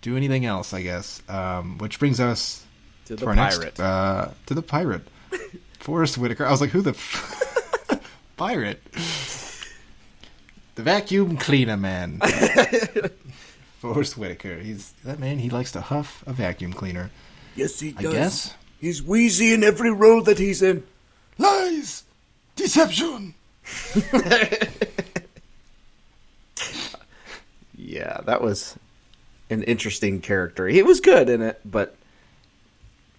[0.02, 1.22] do anything else, I guess.
[1.28, 2.64] Um, which brings us
[3.06, 3.60] to to the our pirate.
[3.64, 5.02] next uh, to the pirate,
[5.80, 6.46] Forest Whitaker.
[6.46, 8.00] I was like, who the f-
[8.36, 8.82] pirate?
[10.76, 12.20] The vacuum cleaner man,
[13.92, 14.58] Forest Whitaker.
[14.60, 15.38] He's that man.
[15.38, 17.10] He likes to huff a vacuum cleaner.
[17.54, 18.12] Yes, he I does.
[18.12, 18.54] guess.
[18.80, 20.82] He's wheezy in every role that he's in.
[21.38, 22.04] Lies,
[22.56, 23.34] deception.
[27.76, 28.76] Yeah, that was
[29.50, 30.66] an interesting character.
[30.68, 31.94] He was good in it, but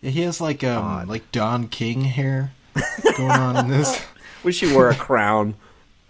[0.01, 1.07] Yeah, he has like um Odd.
[1.07, 2.51] like Don King hair
[3.17, 4.01] going on in this.
[4.43, 5.55] wish he wore a crown.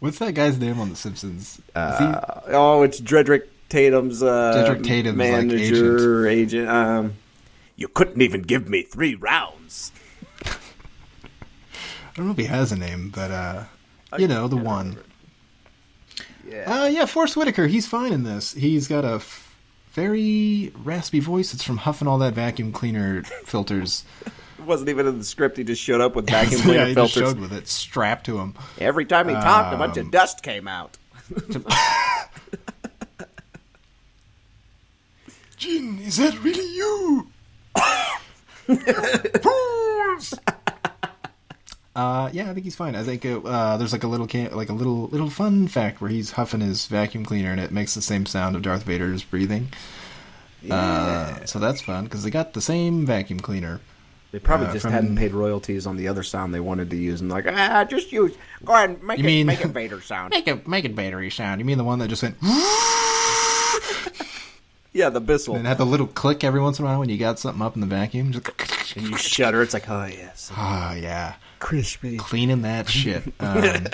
[0.00, 1.56] What's that guy's name on The Simpsons?
[1.56, 6.68] He- Uh, oh, it's Drederick Tatum's uh, Drederick Tatum's, like, manager agent.
[6.68, 7.14] Um,
[7.76, 9.92] You couldn't even give me three rounds.
[10.44, 10.50] I
[12.16, 13.64] don't know if he has a name, but uh,
[14.18, 14.98] you know the one.
[16.48, 17.66] yeah, Uh, yeah, Forest Whitaker.
[17.68, 18.54] He's fine in this.
[18.54, 19.56] He's got a f-
[19.92, 21.54] very raspy voice.
[21.54, 24.04] It's from huffing all that vacuum cleaner filters.
[24.68, 25.56] it wasn't even in the script.
[25.56, 27.32] He just showed up with vacuum yeah, cleaner he just filters.
[27.32, 28.54] showed with it strapped to him.
[28.78, 30.98] Every time he talked, a bunch Um, of dust came out.
[35.56, 37.28] Jin, is that really you?
[39.42, 40.34] Fools!
[41.96, 42.94] Uh, yeah, I think he's fine.
[42.94, 46.00] I think uh, uh, there's like a little can- like a little little fun fact
[46.00, 49.24] where he's huffing his vacuum cleaner and it makes the same sound of Darth Vader's
[49.24, 49.68] breathing.
[50.70, 53.80] Uh, so that's fun because they got the same vacuum cleaner.
[54.30, 56.96] They probably Uh, just from- hadn't paid royalties on the other sound they wanted to
[56.96, 58.34] use, and like, ah, just use.
[58.64, 60.30] Go ahead, and make You it, mean- make it Vader sound.
[60.30, 61.60] Make it make it battery sound.
[61.60, 62.36] You mean the one that just went
[64.92, 65.54] yeah, the Bissell.
[65.56, 67.74] and had the little click every once in a while when you got something up
[67.74, 68.32] in the vacuum?
[68.32, 68.48] Just
[68.96, 69.62] and you shudder.
[69.62, 71.34] It's like, oh yes, ah, yeah.
[71.58, 72.16] crispy.
[72.18, 73.22] cleaning that shit.
[73.40, 73.86] Um,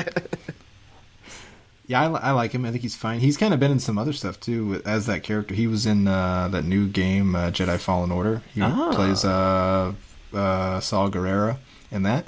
[1.87, 2.65] yeah, I, I like him.
[2.65, 3.21] I think he's fine.
[3.21, 5.55] He's kind of been in some other stuff too as that character.
[5.55, 8.41] He was in uh, that new game, uh, Jedi Fallen Order.
[8.55, 8.91] He Ah.
[8.95, 9.93] plays uh,
[10.35, 11.57] uh, Saw Gerrera
[11.91, 12.27] in that,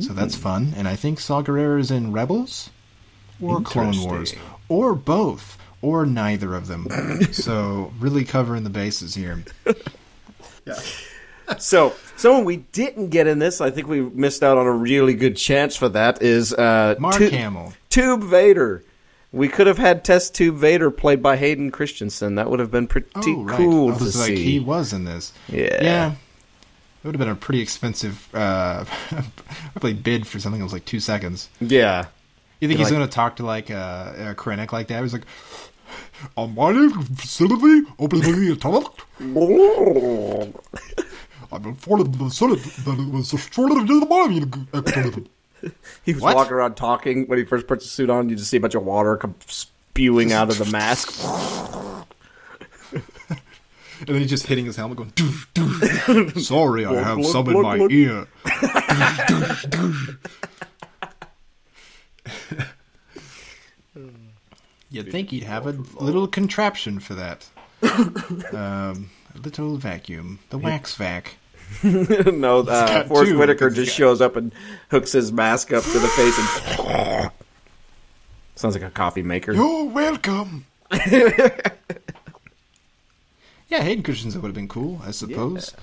[0.00, 0.14] so Mm.
[0.16, 0.72] that's fun.
[0.76, 2.70] And I think Saw Gerrera is in Rebels
[3.40, 4.34] or Clone Wars
[4.68, 6.88] or both or neither of them.
[7.32, 9.44] so really covering the bases here.
[10.66, 10.74] yeah.
[11.58, 15.12] So, someone we didn't get in this, I think we missed out on a really
[15.12, 16.22] good chance for that.
[16.22, 17.74] Is uh, Mark Tu- Hamill.
[17.90, 18.82] Tube Vader.
[19.30, 22.36] We could have had Test Tube Vader played by Hayden Christensen.
[22.36, 23.56] That would have been pretty Oh, right.
[23.58, 24.36] cool Oh, to this is see.
[24.42, 25.34] he was in this.
[25.48, 25.82] Yeah.
[25.82, 26.14] Yeah.
[27.04, 28.86] It would have been a pretty expensive uh,
[29.74, 31.50] probably bid for something that was like two seconds.
[31.60, 32.06] Yeah.
[32.60, 35.02] You think You're he's like- going to talk to like a, a Krennic like that?
[35.02, 35.26] He's like,
[36.36, 36.72] "On my
[37.14, 38.86] facility, opening a toilet.
[41.52, 44.44] I'm informed the facility that it was destroyed in the body."
[46.04, 46.36] He was What?
[46.36, 48.28] walking around talking when he first puts the suit on.
[48.28, 51.10] You just see a bunch of water come spewing out of the mask.
[54.06, 56.40] And then he's just hitting his helmet, going, "Doosh, doosh.
[56.44, 58.26] "Sorry, I have some in my ear."
[64.90, 67.46] You'd think he'd have a little contraption for that.
[68.54, 71.36] Um, a little vacuum, the wax vac.
[71.82, 73.38] no, uh, Forest two.
[73.38, 74.52] Whitaker just got- shows up and
[74.90, 77.30] hooks his mask up to the face and
[78.54, 79.52] sounds like a coffee maker.
[79.52, 80.64] You're welcome.
[83.74, 85.74] Yeah, Hayden Christensen would have been cool, I suppose.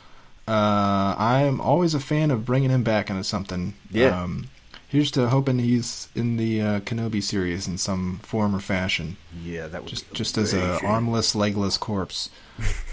[0.48, 3.74] Uh, I'm always a fan of bringing him back into something.
[3.90, 4.24] Yeah.
[4.24, 4.48] Um,
[4.88, 9.68] here's to hoping he's in the uh, Kenobi series in some form or fashion, Yeah,
[9.68, 12.30] that was just just as a armless, legless corpse.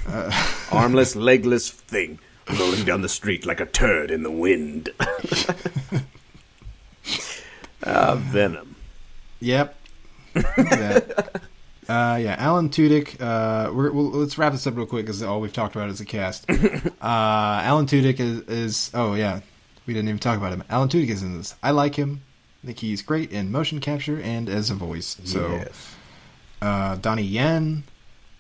[0.73, 2.19] armless, legless Thing
[2.59, 4.91] rolling down the street like a turd in the wind.
[7.87, 8.75] Ah, Venom.
[9.41, 9.79] Yep.
[11.89, 12.15] Look at that.
[12.15, 13.21] Uh, yeah, Alan Tudyk.
[13.21, 15.99] Uh, we're, we'll, let's wrap this up real quick because all we've talked about is
[15.99, 16.49] the cast.
[16.51, 16.55] uh,
[17.03, 18.91] Alan Tudyk is, is.
[18.95, 19.41] Oh yeah,
[19.87, 20.65] we didn't even talk about him.
[20.69, 21.55] Alan Tudyk is in this.
[21.63, 22.23] I like him.
[22.63, 25.17] I think he's great in motion capture and as a voice.
[25.25, 25.95] So, Yes.
[26.61, 27.85] uh, Donnie Yen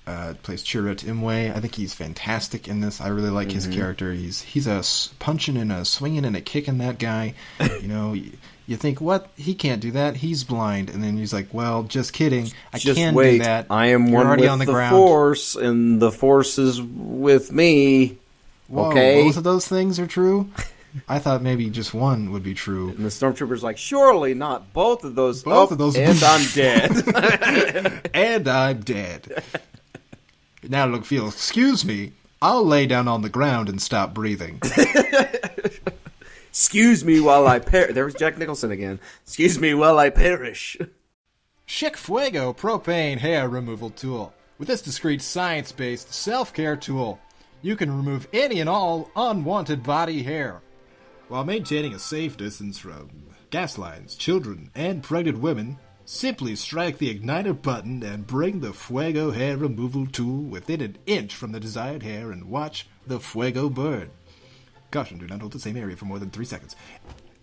[0.08, 1.54] uh, plays Chirrut Imwe.
[1.54, 3.00] I think he's fantastic in this.
[3.00, 4.12] I really like his character.
[4.12, 7.34] He's he's a s- punching and a swinging and a kicking that guy.
[7.80, 8.16] you know,
[8.68, 10.16] you, think what he can't do that.
[10.16, 12.52] He's blind, and then he's like, "Well, just kidding.
[12.72, 13.38] I Just can wait.
[13.38, 13.66] do that.
[13.70, 14.94] I am You're one already with on the, the ground.
[14.96, 18.18] force, and the force is with me.
[18.68, 19.22] Whoa, okay.
[19.24, 20.48] both of those things are true.
[21.09, 22.88] I thought maybe just one would be true.
[22.90, 25.42] And the stormtrooper's like, surely not both of those.
[25.42, 28.11] Both Oh, of those- and I'm dead.
[28.14, 29.42] and I'm dead.
[30.68, 31.28] now look, feel.
[31.28, 32.12] Excuse me.
[32.40, 34.61] I'll lay down on the ground and stop breathing.
[36.59, 37.94] Excuse me while I perish.
[37.94, 38.99] There was Jack Nicholson again.
[39.23, 40.77] Excuse me while I perish.
[41.66, 44.35] Chic Fuego propane hair removal tool.
[44.59, 47.21] With this discreet science based self care tool,
[47.62, 50.61] you can remove any and all unwanted body hair
[51.29, 53.09] while maintaining a safe distance from
[53.51, 55.79] gas lines, children, and pregnant women.
[56.07, 61.37] Simply strike the igniter button and bring the Fuego hair removal tool within an inch
[61.37, 64.11] from the desired hair and watch the Fuego burn.
[64.90, 66.74] Caution, do not hold the same area for more than three seconds.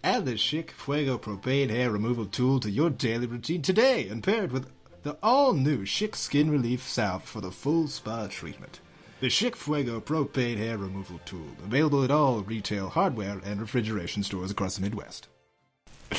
[0.03, 4.45] Add the Chic Fuego propane hair removal tool to your daily routine today and pair
[4.45, 4.71] it with
[5.03, 8.79] the all-new Chic Skin Relief Salve for the full spa treatment.
[9.19, 14.49] The Chic Fuego propane hair removal tool, available at all retail hardware and refrigeration stores
[14.49, 15.27] across the Midwest.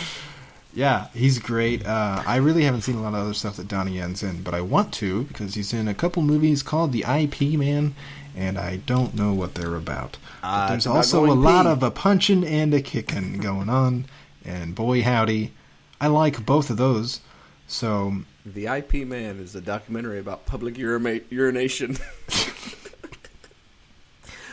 [0.75, 1.87] Yeah, he's great.
[1.87, 4.53] Uh, I really haven't seen a lot of other stuff that Donnie Yen's in, but
[4.53, 7.95] I want to because he's in a couple movies called The IP Man,
[8.37, 10.19] and I don't know what they're about.
[10.43, 14.05] But Ah, there's also a going lot of a punching and a kicking going on,
[14.45, 15.53] and boy howdy,
[16.01, 17.21] I like both of those.
[17.67, 21.97] So The IP Man is a documentary about public urima- urination.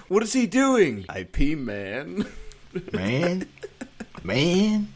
[0.07, 1.05] what is he doing?
[1.15, 2.25] IP Man.
[2.91, 3.47] man,
[4.23, 4.91] man,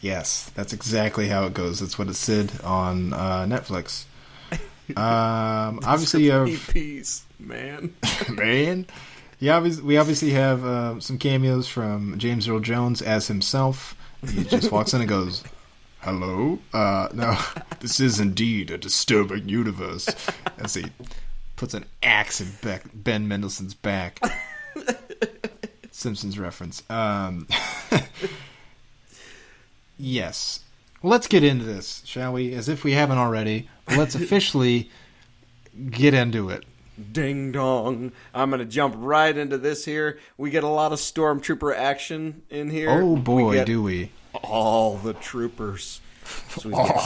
[0.00, 1.80] yes, that's exactly how it goes.
[1.80, 4.04] That's what it said on uh, Netflix.
[4.90, 7.94] Um, obviously, you have EPs, man.
[8.30, 8.86] man.
[9.38, 13.94] Yeah, we obviously have uh, some cameos from James Earl Jones as himself.
[14.26, 15.44] He just walks in and goes,
[16.00, 17.38] "Hello, uh, no,
[17.80, 20.08] this is indeed a disturbing universe."
[20.58, 20.86] As he
[21.56, 22.48] puts an axe in
[22.94, 24.20] Ben Mendelsohn's back.
[25.90, 26.82] Simpsons reference.
[26.90, 27.46] Um,
[29.98, 30.60] yes.
[31.02, 32.54] Well, let's get into this, shall we?
[32.54, 33.68] As if we haven't already.
[33.88, 34.90] Let's officially
[35.90, 36.64] get into it.
[37.12, 38.12] Ding dong.
[38.34, 40.18] I'm going to jump right into this here.
[40.38, 42.90] We get a lot of stormtrooper action in here.
[42.90, 44.10] Oh We boy, get do we!
[44.42, 46.00] all the troopers.
[46.50, 46.88] So we got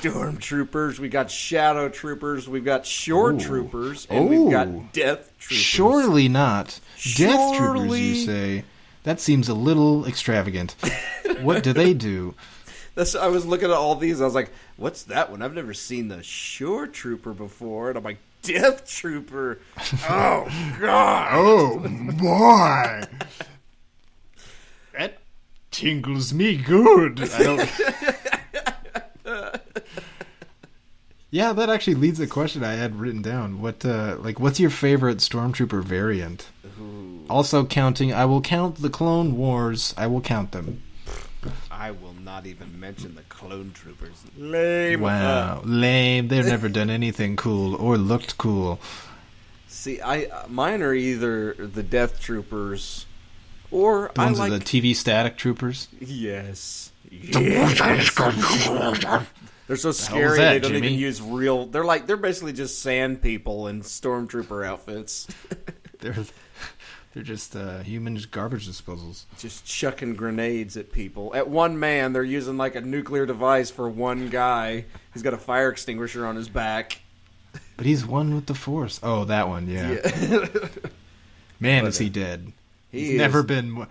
[0.00, 3.38] stormtroopers, we got shadow troopers, we've got shore Ooh.
[3.38, 4.44] troopers, and Ooh.
[4.44, 5.64] we've got death troopers.
[5.64, 6.80] Surely not.
[7.14, 8.64] Death troopers, you say?
[9.04, 10.76] That seems a little extravagant.
[11.40, 12.34] what do they do?
[12.94, 14.20] That's, I was looking at all these.
[14.20, 15.40] I was like, "What's that one?
[15.40, 19.60] I've never seen the shore trooper before." And I'm like, "Death trooper."
[20.08, 20.48] Oh
[20.80, 21.28] God!
[21.32, 23.02] Oh boy,
[24.96, 25.18] that
[25.70, 27.20] tingles me good.
[27.20, 27.70] I don't.
[31.30, 33.60] yeah, that actually leads to the question I had written down.
[33.60, 36.48] What, uh, like, what's your favorite stormtrooper variant?
[37.28, 39.94] Also counting, I will count the Clone Wars.
[39.98, 40.82] I will count them.
[41.78, 44.24] I will not even mention the clone troopers.
[44.36, 45.00] Lame.
[45.00, 46.26] Wow, Uh, lame.
[46.28, 48.80] They've never done anything cool or looked cool.
[49.68, 53.06] see, I uh, mine are either the death troopers
[53.70, 55.86] or The ones I are like the TV static troopers.
[56.00, 56.90] Yes.
[57.10, 58.12] Yes.
[59.66, 60.88] they're so scary that, they don't Jimmy?
[60.88, 61.66] even use real.
[61.66, 65.28] They're like they're basically just sand people in stormtrooper outfits,
[66.00, 66.16] They're
[67.18, 69.24] they're just uh, human garbage disposals.
[69.38, 71.34] just chucking grenades at people.
[71.34, 74.84] At one man, they're using like a nuclear device for one guy.
[75.12, 77.00] He's got a fire extinguisher on his back.
[77.76, 79.00] But he's one with the Force.
[79.02, 79.96] Oh, that one, yeah.
[81.58, 82.52] Man, is he dead?
[82.92, 83.88] He He's is- never been.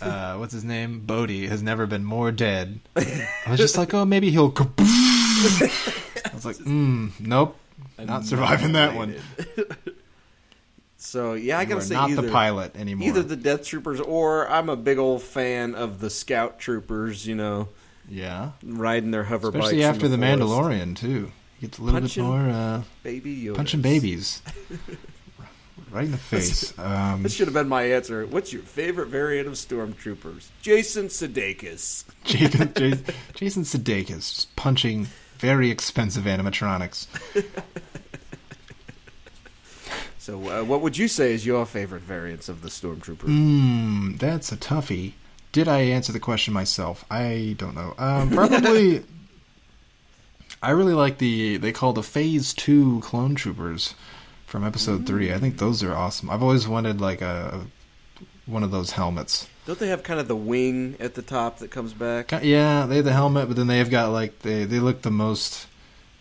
[0.00, 1.06] Uh, what's his name?
[1.06, 2.80] Bodhi has never been more dead.
[2.96, 4.52] I was just like, oh, maybe he'll.
[4.58, 7.56] I was like, mm, nope,
[8.00, 9.14] not surviving that one.
[11.06, 13.06] So yeah, I gotta say not either, the pilot anymore.
[13.08, 17.24] either the death troopers or I'm a big old fan of the scout troopers.
[17.26, 17.68] You know,
[18.08, 20.40] yeah, riding their hover bikes, especially in after the, forest.
[20.40, 21.30] Mandalorian too.
[21.58, 23.56] He gets a little Punching bit more uh, Baby Yoda.
[23.56, 24.42] punching babies.
[25.90, 26.76] right in the face.
[26.78, 28.26] Um, This should have been my answer.
[28.26, 30.48] What's your favorite variant of stormtroopers?
[30.60, 32.04] Jason Sudeikis.
[32.24, 35.06] Jason, Jason, Jason Sudeikis just punching
[35.38, 37.06] very expensive animatronics.
[40.26, 43.26] So, uh, what would you say is your favorite variants of the stormtrooper?
[43.26, 45.12] Hmm, that's a toughie.
[45.52, 47.04] Did I answer the question myself?
[47.08, 47.94] I don't know.
[47.96, 49.04] Um, probably.
[50.64, 53.94] I really like the they call the Phase Two clone troopers
[54.46, 55.32] from Episode Three.
[55.32, 56.28] I think those are awesome.
[56.28, 57.64] I've always wanted like a
[58.46, 59.46] one of those helmets.
[59.64, 62.32] Don't they have kind of the wing at the top that comes back?
[62.42, 65.12] Yeah, they have the helmet, but then they have got like they they look the
[65.12, 65.65] most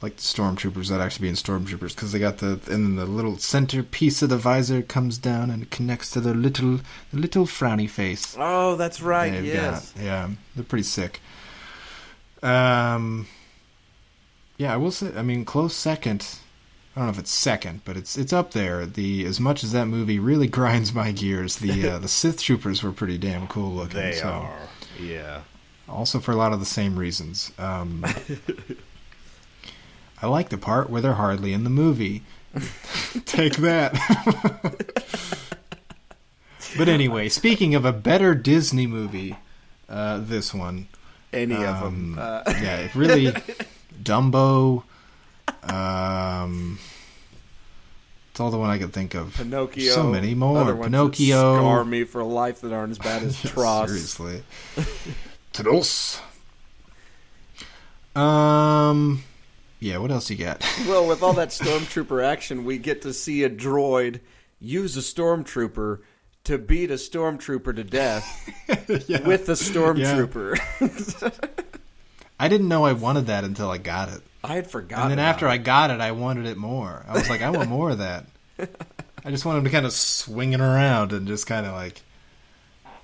[0.06, 3.38] like the stormtroopers that actually being stormtroopers because they got the and then the little
[3.38, 6.80] center piece of the visor comes down and connects to their little
[7.12, 8.36] the little frowny face.
[8.38, 9.32] Oh, that's right.
[9.32, 9.94] they've yes.
[9.94, 10.04] got.
[10.04, 11.22] Yeah, they're pretty sick.
[12.44, 13.26] Um,
[14.58, 15.12] yeah, I will say.
[15.16, 16.38] I mean, close second.
[16.96, 18.86] I don't know if it's second, but it's it's up there.
[18.86, 22.84] The as much as that movie really grinds my gears, the uh, the Sith troopers
[22.84, 24.00] were pretty damn cool looking.
[24.00, 24.30] They so.
[24.30, 24.70] are.
[25.02, 25.42] Yeah.
[25.90, 27.52] Also for a lot of the same reasons.
[27.58, 28.06] Um,
[30.22, 32.24] I like the part where they're hardly in the movie.
[33.26, 33.94] Take that.
[36.78, 39.36] but anyway, speaking of a better Disney movie,
[39.90, 40.88] uh, this one.
[41.34, 42.20] Any of Um, them.
[42.20, 43.32] Uh, yeah, it really
[44.02, 44.84] Dumbo.
[45.64, 46.80] Um,
[48.32, 49.34] it's all the one I could think of.
[49.36, 49.92] Pinocchio.
[49.94, 50.60] So many more.
[50.60, 51.58] Other ones that Pinocchio.
[51.58, 53.88] scar me for life that aren't as bad as Tross.
[53.90, 54.44] Seriously.
[55.54, 56.22] Tross.
[58.16, 59.24] Um,
[59.80, 59.98] yeah.
[59.98, 60.64] What else you got?
[60.88, 64.20] Well, with all that stormtrooper action, we get to see a droid
[64.60, 66.00] use a stormtrooper
[66.46, 68.26] to beat a stormtrooper to death
[68.88, 70.60] with a stormtrooper.
[72.40, 75.04] I didn't know I wanted that until I got it, I had forgotten.
[75.04, 75.52] and then after it.
[75.52, 77.04] I got it, I wanted it more.
[77.08, 78.26] I was like, I want more of that.
[78.60, 82.02] I just want him to kind of swing it around and just kind of like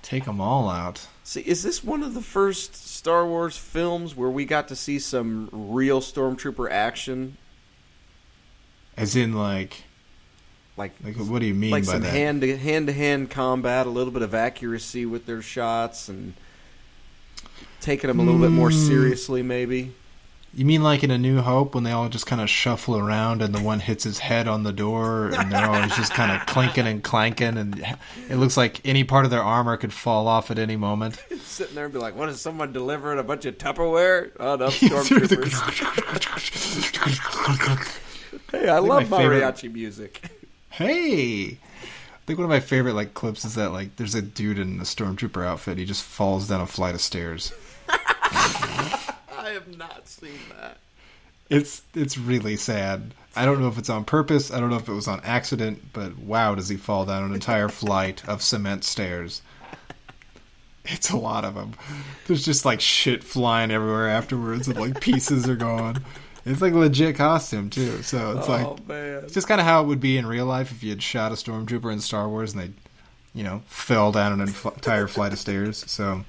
[0.02, 1.06] take them all out.
[1.24, 4.98] see, is this one of the first Star Wars films where we got to see
[4.98, 7.36] some real stormtrooper action?
[8.96, 9.84] As in, like,
[10.76, 12.10] Like, like what do you mean like by some that?
[12.12, 16.34] hand to hand to hand combat, a little bit of accuracy with their shots, and
[17.80, 18.76] taking them a little bit more Hmm.
[18.86, 19.92] seriously, maybe.
[20.54, 23.40] You mean like in A New Hope when they all just kind of shuffle around
[23.40, 26.46] and the one hits his head on the door and they're always just kind of
[26.46, 27.82] clinking and clanking and
[28.28, 31.16] it looks like any part of their armor could fall off at any moment.
[31.40, 34.68] Sitting there and be like, "What is someone delivering a bunch of Tupperware?" Oh, no,
[34.68, 35.52] stormtroopers.
[38.50, 40.20] hey, I love my favorite- mariachi music.
[40.70, 44.58] hey, I think one of my favorite like clips is that like there's a dude
[44.58, 45.78] in a stormtrooper outfit.
[45.78, 47.52] He just falls down a flight of stairs.
[49.52, 50.78] I have not seen that.
[51.50, 53.12] It's it's really sad.
[53.36, 54.50] I don't know if it's on purpose.
[54.50, 55.92] I don't know if it was on accident.
[55.92, 59.42] But wow, does he fall down an entire flight of cement stairs?
[60.86, 61.74] It's a lot of them.
[62.26, 66.02] There's just like shit flying everywhere afterwards, and like pieces are gone.
[66.46, 68.02] It's like a legit costume too.
[68.02, 70.46] So it's like oh man, it's just kind of how it would be in real
[70.46, 72.70] life if you had shot a stormtrooper in Star Wars and they,
[73.38, 75.84] you know, fell down an entire flight of stairs.
[75.90, 76.24] So,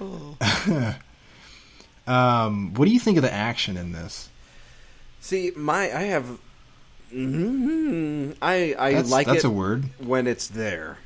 [0.00, 0.96] oh.
[2.06, 4.28] um, what do you think of the action in this?
[5.20, 6.26] see, my I have.
[7.14, 9.84] mm I I That's, like that's it a word.
[9.98, 10.98] when it's there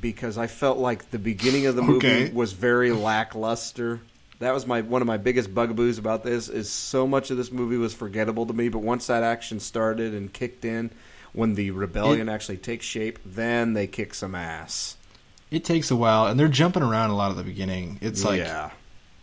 [0.00, 2.30] because I felt like the beginning of the movie Okay.
[2.32, 4.00] was very lackluster.
[4.40, 7.52] That was my one of my biggest bugaboos about this is so much of this
[7.52, 8.68] movie was forgettable to me.
[8.68, 10.90] But once that action started and kicked in,
[11.32, 14.96] when the rebellion actually takes shape, then they kick some ass.
[15.50, 17.98] It takes a while, and they're jumping around a lot at the beginning.
[18.00, 18.70] It's like, yeah,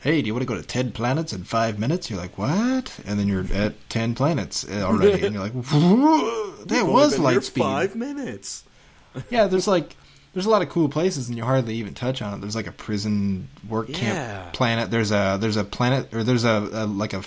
[0.02, 2.10] hey, do you want to go to 10 planets in five minutes?
[2.10, 3.00] You're like, what?
[3.06, 5.54] And then you're at 10 planets eh, already, and you're like,
[6.68, 7.62] that was light speed.
[7.64, 8.64] Five minutes.
[9.32, 9.96] Yeah, there's like,
[10.34, 12.42] there's a lot of cool places, and you hardly even touch on it.
[12.42, 13.96] There's like a prison work Yeah.
[13.96, 14.92] camp planet.
[14.92, 17.24] There's a there's a planet, or there's a, a like a,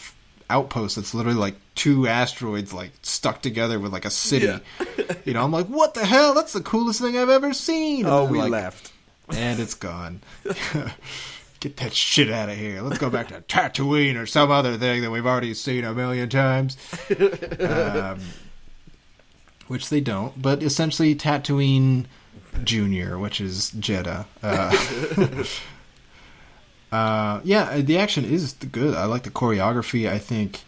[0.49, 4.47] outpost that's literally like two asteroids like stuck together with like a city.
[4.47, 4.87] Yeah.
[5.25, 6.35] you know, I'm like, what the hell?
[6.35, 8.05] That's the coolest thing I've ever seen.
[8.07, 8.93] And Oh, we like, left.
[9.29, 10.21] and it's gone.
[11.63, 12.83] Get that shit out of here.
[12.83, 16.29] Let's go back to Tatooine or some other thing that we've already seen a million
[16.29, 16.77] times.
[17.61, 18.19] Um,
[19.69, 22.07] which they don't, but essentially Tatooine
[22.65, 24.27] Junior, which is Jedha.
[24.43, 25.45] Uh,
[26.97, 28.97] uh, yeah, the action is good.
[28.97, 30.11] I like the choreography.
[30.11, 30.63] I think,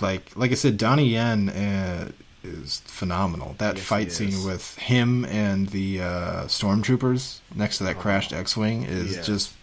[0.00, 2.12] like like I said, Donnie Yen uh,
[2.44, 3.56] is phenomenal.
[3.58, 8.84] That Yes, fight scene with him and the uh, stormtroopers next to that crashed X-wing
[8.84, 9.54] is just.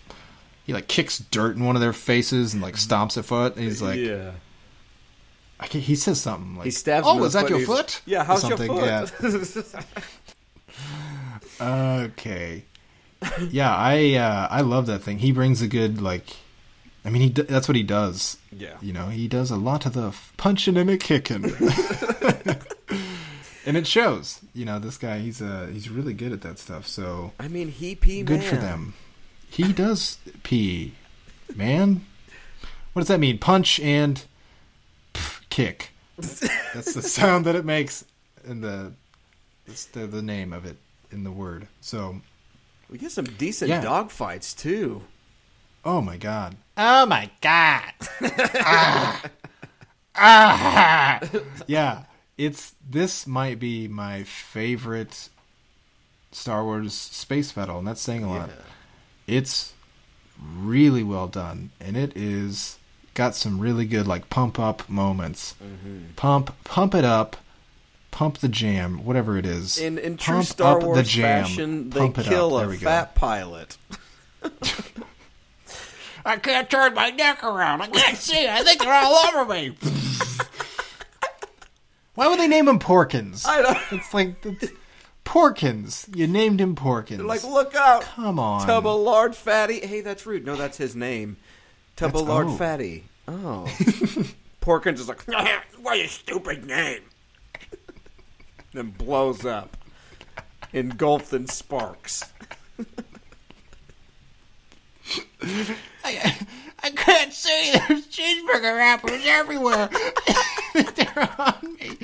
[0.68, 3.56] He like kicks dirt in one of their faces and like stomps a foot.
[3.56, 4.32] And he's like, yeah.
[5.60, 8.24] I can't, he says something like, He stabs "Oh, in is that your foot?" Yeah,
[8.24, 8.86] how's your foot?
[8.86, 9.08] yeah.
[11.62, 12.64] okay.
[13.50, 15.18] Yeah, I uh, I love that thing.
[15.20, 16.26] He brings a good like.
[17.04, 18.38] I mean, he d- that's what he does.
[18.52, 18.76] Yeah.
[18.82, 21.46] You know, he does a lot of the f- punching and a kicking.
[23.66, 24.42] and it shows.
[24.54, 26.86] You know, this guy he's uh he's really good at that stuff.
[26.86, 28.50] So I mean, he pee good man.
[28.50, 28.94] for them.
[29.50, 30.94] He does pee,
[31.56, 32.06] man.
[32.94, 33.38] What does that mean?
[33.40, 34.24] Punch and
[35.14, 35.92] pff, kick.
[36.18, 38.06] That's the sound that it makes
[38.46, 38.94] in the
[39.66, 40.78] it's the the name of it
[41.12, 41.68] in the word.
[41.82, 42.22] So,
[42.90, 43.82] We get some decent Yeah.
[43.82, 45.04] dog fights too.
[45.86, 46.56] oh my god.
[46.78, 47.94] Oh my god.
[48.22, 49.22] ah.
[50.16, 51.20] Ah.
[51.68, 52.04] Yeah,
[52.38, 55.30] it's this might be my favorite
[56.32, 58.50] Star Wars space battle, and that's saying a lot.
[59.28, 59.74] It's
[60.42, 62.78] really well done, and it is
[63.14, 65.56] got some really good like pump up moments.
[65.64, 66.14] Mm-hmm.
[66.16, 67.36] Pump, pump it up,
[68.12, 69.78] pump the jam, whatever it is.
[69.78, 71.44] In in true Pump Star up Wars the jam.
[71.46, 72.86] fashion, they kill a There go.
[72.86, 73.78] fat pilot.
[76.26, 77.82] I can't turn my neck around.
[77.82, 78.48] I can't see.
[78.48, 79.78] I think they're all over me.
[82.16, 83.46] Why would they name him Porkins?
[83.48, 84.72] I don't It's like it's,
[85.28, 86.16] Porkins.
[86.16, 87.26] You named him Porkins.
[87.26, 88.04] like look out.
[88.04, 88.66] come on.
[88.66, 89.86] Tub of lard fatty.
[89.86, 90.46] Hey, that's rude.
[90.46, 91.36] No, that's his name.
[91.98, 92.56] Tub That's- of lard oh.
[92.56, 93.04] fatty.
[93.28, 93.66] Oh.
[94.62, 95.22] Porkins is like,
[95.82, 97.02] what a stupid name.
[98.74, 99.76] then blows up,
[100.72, 102.24] engulfed in sparks.
[106.04, 106.38] I,
[106.84, 107.72] I can't see.
[107.88, 109.90] There's cheeseburger wrappers everywhere.
[110.74, 111.97] They're on me.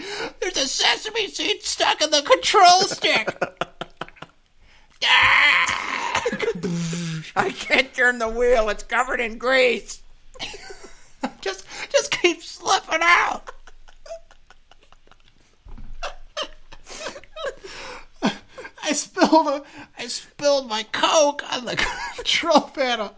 [0.63, 3.27] A sesame seed stuck in the control stick.
[5.03, 6.23] Ah!
[7.35, 8.69] I can't turn the wheel.
[8.69, 10.01] It's covered in grease.
[11.41, 13.51] just, just keep slipping out.
[18.85, 19.63] I spilled a,
[19.97, 21.75] I spilled my coke on the
[22.15, 23.13] control panel.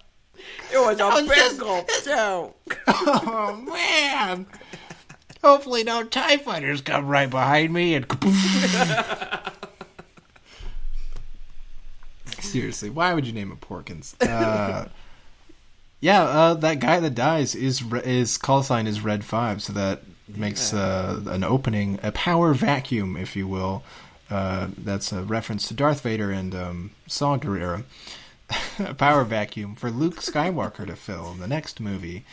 [0.74, 1.68] It was a was just- big.
[2.88, 4.48] Oh man!
[5.46, 8.08] Hopefully, no Tie Fighters come right behind me and.
[12.40, 14.16] Seriously, why would you name him Porkins?
[14.20, 14.88] Uh,
[16.00, 19.74] yeah, uh, that guy that dies is re- his call sign is Red Five, so
[19.74, 23.84] that makes uh, an opening, a power vacuum, if you will.
[24.32, 27.84] Uh, that's a reference to Darth Vader and um, Saw Gerrera.
[28.80, 32.26] a power vacuum for Luke Skywalker to fill in the next movie,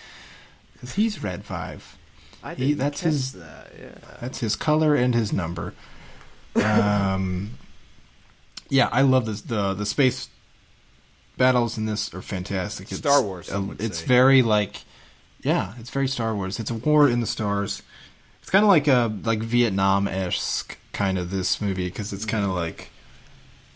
[0.72, 1.98] because he's Red Five.
[2.42, 3.72] I didn't that's catch his- that.
[3.78, 3.88] Yeah.
[4.20, 5.74] That's his color and his number.
[6.56, 7.52] Um,
[8.68, 9.42] yeah, I love this.
[9.42, 10.28] the The space
[11.36, 12.88] battles in this are fantastic.
[12.90, 14.06] It's, Star Wars, uh, it's say.
[14.06, 14.84] very like,
[15.42, 16.58] yeah, it's very Star Wars.
[16.60, 17.82] It's a war in the stars.
[18.40, 22.44] It's kind of like a like Vietnam esque kind of this movie because it's kind
[22.44, 22.90] of like.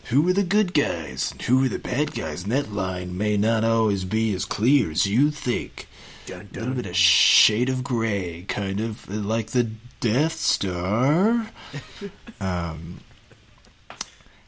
[0.05, 2.43] Who are the good guys and who are the bad guys?
[2.43, 5.85] And that line may not always be as clear as you think.
[6.29, 9.69] A little bit of shade of gray, kind of like the
[9.99, 11.47] Death Star.
[12.41, 12.99] um,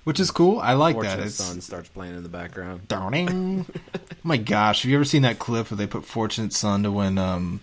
[0.03, 0.59] which is cool.
[0.59, 1.03] I like that.
[1.03, 2.87] Fortunate It's Son starts playing in the background.
[2.87, 3.65] Darning.
[3.95, 6.91] oh my gosh, have you ever seen that clip where they put Fortunate Son to
[6.91, 7.61] when um,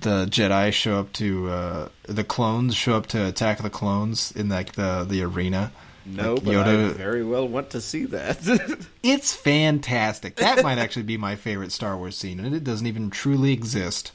[0.00, 4.48] the Jedi show up to uh, the clones show up to attack the clones in
[4.48, 5.72] like the the arena?
[6.06, 8.86] No, Like but I very well want to see that.
[9.02, 10.36] It's fantastic.
[10.36, 14.12] That might actually be my favorite Star Wars scene, and it doesn't even truly exist.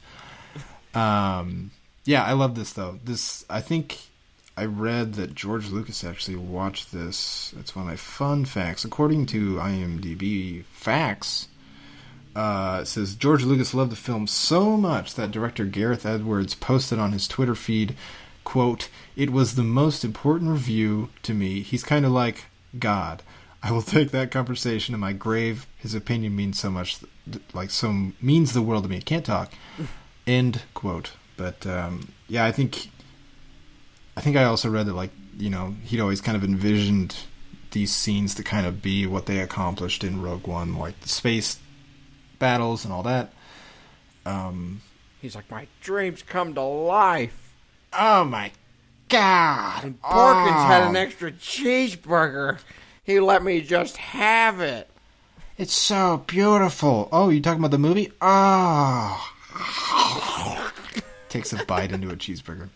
[0.94, 1.70] Um,
[2.04, 2.98] yeah, I love this though.
[3.04, 3.98] This I think
[4.56, 7.52] I read that George Lucas actually watched this.
[7.58, 8.84] It's one of my fun facts.
[8.84, 11.48] According to IMDb facts,
[12.34, 16.98] uh, it says George Lucas loved the film so much that director Gareth Edwards posted
[16.98, 17.96] on his Twitter feed,
[18.46, 21.60] "quote It was the most important review to me.
[21.60, 22.46] He's kind of like
[22.78, 23.22] God.
[23.62, 25.66] I will take that conversation in my grave.
[25.76, 27.00] His opinion means so much,
[27.52, 29.00] like so means the world to me.
[29.00, 29.52] Can't talk."
[30.26, 31.12] End quote.
[31.36, 32.88] But um, yeah, I think
[34.16, 37.16] I think I also read that like you know he'd always kind of envisioned
[37.72, 41.58] these scenes to kind of be what they accomplished in Rogue One, like the space
[42.38, 43.32] battles and all that.
[44.24, 44.80] Um,
[45.20, 47.45] He's like, my dreams come to life.
[47.92, 48.52] Oh my
[49.08, 49.84] god!
[49.84, 52.58] And Porkins had an Oh, extra cheeseburger.
[53.04, 54.90] He let me just have it.
[55.58, 57.08] It's so beautiful.
[57.12, 58.12] Oh, you talking about the movie?
[58.20, 59.32] Oh.
[61.28, 62.68] Takes a bite into a cheeseburger.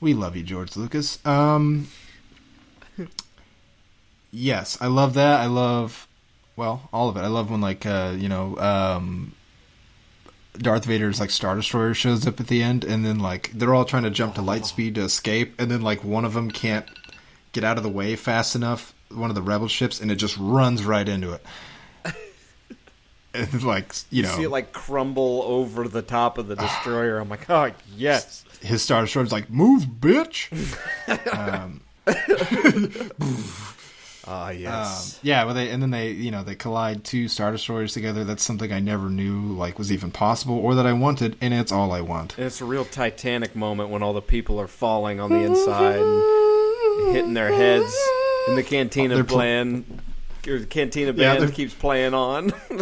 [0.00, 1.24] We love you, George Lucas.
[1.24, 1.88] Um,
[4.30, 5.40] yes, I love that.
[5.40, 6.06] I love,
[6.54, 7.20] well, all of it.
[7.20, 9.32] I love when like uh, you know, um,
[10.58, 13.84] Darth Vader's like Star Destroyer shows up at the end, and then like they're all
[13.84, 16.86] trying to jump to light speed to escape, and then like one of them can't
[17.52, 20.36] get out of the way fast enough, one of the rebel ships, and it just
[20.38, 21.44] runs right into it.
[23.34, 27.18] and like you know, See it like crumble over the top of the destroyer.
[27.18, 28.44] I'm like, oh yes.
[28.62, 30.50] his Star Destroyer's like, "Move, bitch."
[31.32, 31.80] Um,
[34.28, 35.18] Ah yes.
[35.22, 38.24] Yeah, well, they and then they you know they collide two Star Destroyers together.
[38.24, 41.70] That's something I never knew like was even possible or that I wanted, and it's
[41.70, 42.36] all I want.
[42.36, 46.00] And it's a real Titanic moment when all the people are falling on the inside
[46.00, 47.94] and hitting their heads,
[48.48, 50.00] and the cantina They're pl- playing.
[50.48, 52.52] Or the cantina Yeah, band they're- keeps playing on.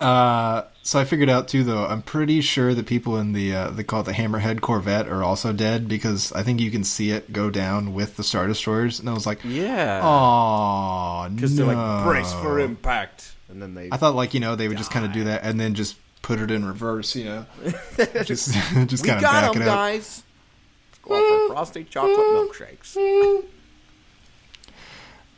[0.00, 1.86] Uh, so I figured out too, though.
[1.86, 5.22] I'm pretty sure the people in the uh, they call it the Hammerhead Corvette are
[5.22, 9.00] also dead because I think you can see it go down with the Star Destroyers,
[9.00, 10.00] and I was like, yeah.
[10.04, 13.88] "Oh, no!" Because they're like brace for impact, and then they.
[13.90, 15.96] I thought like you know they would just kind of do that and then just
[16.22, 17.46] put it in reverse, you know,
[18.24, 18.52] just
[18.86, 19.74] just kind of back them, it up.
[19.74, 20.22] guys.
[21.02, 23.44] Go for frosty chocolate milkshakes.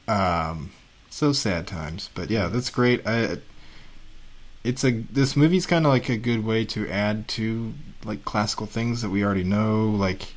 [0.09, 0.71] Um,
[1.11, 3.05] so sad times, but yeah, that's great.
[3.07, 3.39] I,
[4.67, 7.73] it's a this movie's kind of like a good way to add to
[8.05, 9.87] like classical things that we already know.
[9.89, 10.35] Like,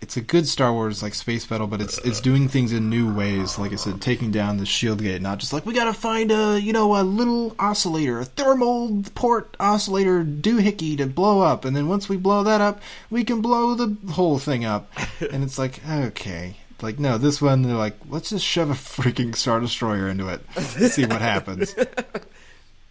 [0.00, 3.12] it's a good Star Wars like space battle, but it's it's doing things in new
[3.12, 3.58] ways.
[3.58, 6.60] Like I said, taking down the shield gate, not just like we gotta find a
[6.60, 11.88] you know a little oscillator, a thermal port oscillator doohickey to blow up, and then
[11.88, 14.92] once we blow that up, we can blow the whole thing up.
[15.32, 16.56] and it's like okay.
[16.80, 20.48] Like no, this one they're like, let's just shove a freaking star destroyer into it,
[20.92, 21.74] see what happens.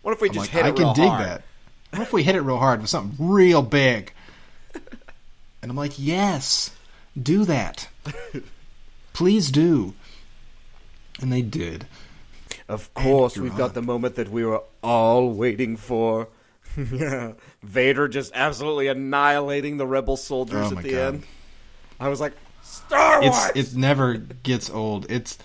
[0.08, 1.26] What if we I'm just like, hit I it I can real dig hard?
[1.26, 1.42] that.
[1.92, 4.14] What if we hit it real hard with something real big?
[5.62, 6.72] And I'm like, yes,
[7.22, 7.90] do that.
[9.12, 9.96] Please do.
[11.20, 11.88] And they did.
[12.70, 16.30] Of course, we've got the moment that we were all waiting for.
[16.78, 17.34] Yeah.
[17.62, 21.00] Vader just absolutely annihilating the rebel soldiers Oh at the God.
[21.16, 21.24] end.
[22.00, 22.32] I was like,
[22.64, 23.36] Star Wars.
[23.56, 25.06] It's it never gets old.
[25.12, 25.38] It's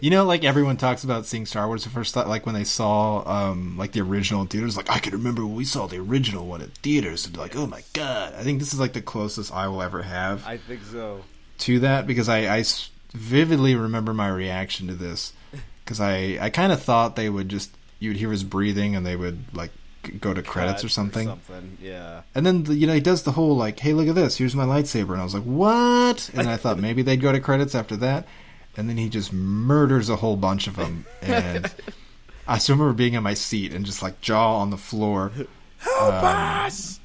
[0.00, 2.64] you know, like everyone talks about seeing Star Wars the first time, like when they
[2.64, 4.76] saw um like the original in theaters.
[4.76, 7.66] Like I can remember when we saw the original one in theaters, and like, oh
[7.66, 8.34] my god!
[8.34, 10.46] I think this is like the closest I will ever have.
[10.46, 11.22] I think so.
[11.58, 12.64] to that because I, I
[13.12, 15.32] vividly remember my reaction to this
[15.84, 19.16] because I, I kind of thought they would just you'd hear his breathing and they
[19.16, 19.70] would like
[20.20, 21.26] go to credits or something.
[21.26, 21.78] something.
[21.82, 22.22] Yeah.
[22.34, 24.54] And then the, you know he does the whole like hey look at this here's
[24.54, 27.74] my lightsaber and I was like what and I thought maybe they'd go to credits
[27.74, 28.26] after that
[28.78, 31.70] and then he just murders a whole bunch of them and
[32.46, 35.32] I still remember being in my seat and just like jaw on the floor.
[35.78, 37.00] Help um, us!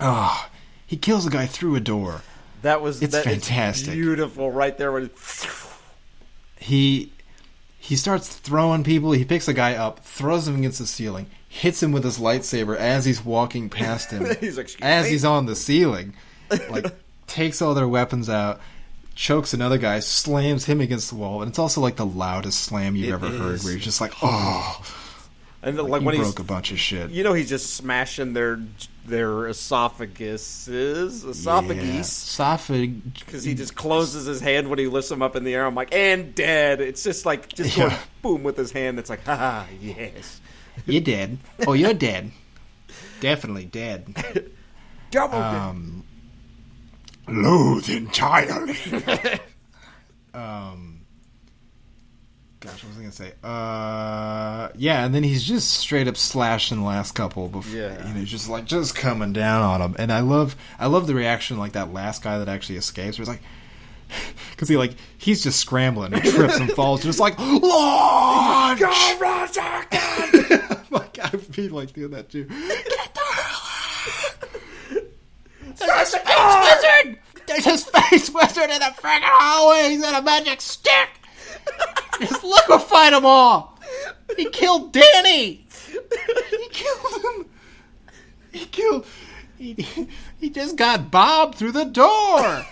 [0.00, 0.48] Oh,
[0.86, 2.22] he kills a guy through a door.
[2.62, 3.92] That was It's that fantastic.
[3.92, 4.90] beautiful right there.
[4.90, 5.10] When
[6.58, 7.12] he
[7.78, 9.12] he starts throwing people.
[9.12, 12.74] He picks a guy up, throws him against the ceiling, hits him with his lightsaber
[12.74, 14.26] as he's walking past him.
[14.40, 16.14] He's like, as me?" he's on the ceiling,
[16.70, 16.86] like
[17.26, 18.62] takes all their weapons out,
[19.14, 22.96] chokes another guy, slams him against the wall, and it's also like the loudest slam
[22.96, 24.82] you've It ever heard, where you're just like, oh,
[25.62, 27.10] and like, like when he broke a bunch of shit.
[27.10, 28.60] you know he's just smashing their
[29.06, 35.36] their esophaguses esophagus Sophag- because he just closes his hand when he lifts him up
[35.36, 35.66] in the air.
[35.66, 36.80] I'm like, and dead.
[36.80, 37.88] It's just like just Yeah.
[37.88, 38.98] going boom with his hand.
[38.98, 40.40] It's like, ha yes.
[40.86, 41.38] You're dead.
[41.66, 42.30] Oh, you're dead.
[43.20, 44.50] Definitely dead.
[45.10, 46.04] Double Um,
[47.28, 48.76] loathe entirely.
[50.34, 51.00] um,
[52.60, 53.32] gosh, what was I gonna say?
[53.42, 57.48] Uh, yeah, and then he's just straight up slashing the last couple.
[57.48, 58.06] Before, Yeah.
[58.08, 59.96] you know, just like just coming down on him.
[59.98, 63.18] And I love, I love the reaction like that last guy that actually escapes.
[63.18, 63.42] Where he's like.
[64.50, 68.80] Because he like he's just scrambling, he trips and falls, just like launch.
[68.80, 69.20] like
[71.20, 72.44] I'd be like doing that too.
[72.44, 75.02] Get the hell out!
[75.78, 77.18] There's a space wizard!
[77.46, 79.90] There's a space wizard in the friggin' hallway!
[79.90, 81.08] He's got a magic stick!
[82.20, 83.78] Just liquefied them all!
[84.36, 85.66] He killed Danny!
[86.50, 87.46] He killed him!
[88.52, 89.06] He killed.
[89.58, 89.76] He,
[90.38, 92.64] he just got Bob through the door!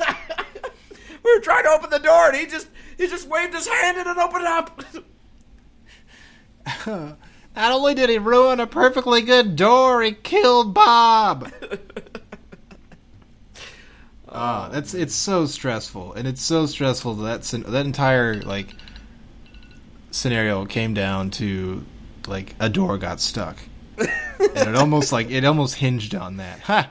[1.23, 3.99] We were trying to open the door, and he just he just waved his hand
[3.99, 4.85] and it opened up.
[7.55, 11.53] Not only did he ruin a perfectly good door, he killed Bob.
[14.35, 18.69] Ah, that's it's so stressful, and it's so stressful that that, entire like
[20.11, 21.85] scenario came down to
[22.27, 23.59] like a door got stuck,
[23.99, 24.09] and
[24.69, 26.61] it almost like it almost hinged on that.
[26.61, 26.89] Ha!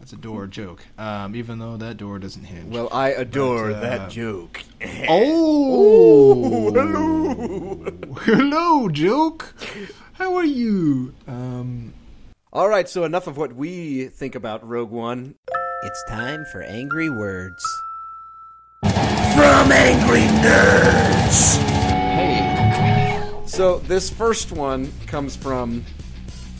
[0.00, 2.74] That's a door joke, um, even though that door doesn't hinge.
[2.74, 4.62] Well, I adore But, uh, that joke.
[5.08, 7.84] Oh, hello,
[8.22, 9.54] hello, joke.
[10.14, 11.14] How are you?
[11.28, 11.92] Um,
[12.52, 15.34] All right, so enough of what we think about Rogue One.
[15.82, 17.64] It's time for angry words.
[18.82, 21.56] From Angry Nerds.
[22.12, 25.84] hey, So this first one comes from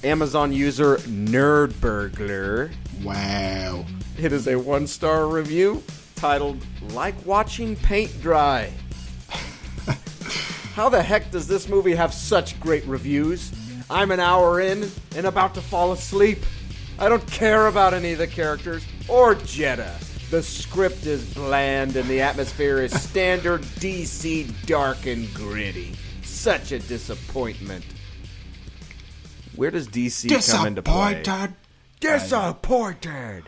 [0.03, 2.73] Amazon user Nerdburglar.
[3.03, 3.85] wow.
[4.19, 5.83] It is a one star review
[6.17, 6.59] titled
[6.93, 8.73] Like Watching Paint Dry.
[10.75, 13.53] How the heck does this movie have such great reviews?
[13.91, 16.39] I'm an hour in and about to fall asleep.
[16.99, 19.99] I don't care about any of the characters or Jedha.
[20.31, 25.95] The script is bland and the atmosphere is standard DC dark and gritty.
[26.23, 27.85] Such a disappointment.
[29.55, 31.23] Where does DC come into play?
[31.23, 31.55] Disappointed.
[32.01, 33.45] Disappointed.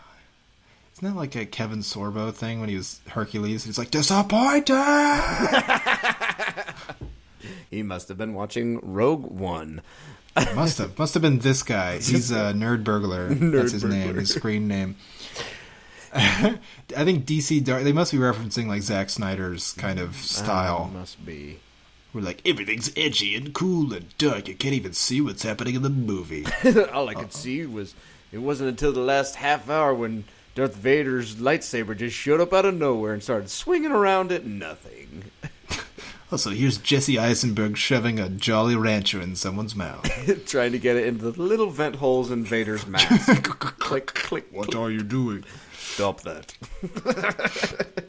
[0.92, 3.64] Isn't that like a Kevin Sorbo thing when he was Hercules?
[3.64, 4.74] He's like disappointed.
[7.70, 9.82] He must have been watching Rogue One.
[10.54, 11.94] must have must have been this guy.
[11.94, 13.28] He's a nerd burglar.
[13.34, 14.16] That's his name.
[14.16, 14.96] His screen name.
[16.14, 16.58] I
[17.04, 17.84] think DC Dark.
[17.84, 20.90] They must be referencing like Zack Snyder's kind of ah, style.
[20.92, 21.60] Must be.
[22.12, 24.48] Where like everything's edgy and cool and dark.
[24.48, 26.46] You can't even see what's happening in the movie.
[26.92, 27.94] All I could see was
[28.32, 30.24] it wasn't until the last half hour when
[30.54, 35.24] Darth Vader's lightsaber just showed up out of nowhere and started swinging around at nothing.
[36.34, 40.02] Also, here's Jesse Eisenberg shoving a Jolly Rancher in someone's mouth.
[40.46, 43.44] Trying to get it into the little vent holes in Vader's mask.
[43.78, 44.76] click, click, What click.
[44.76, 45.44] are you doing?
[45.78, 46.52] Stop that.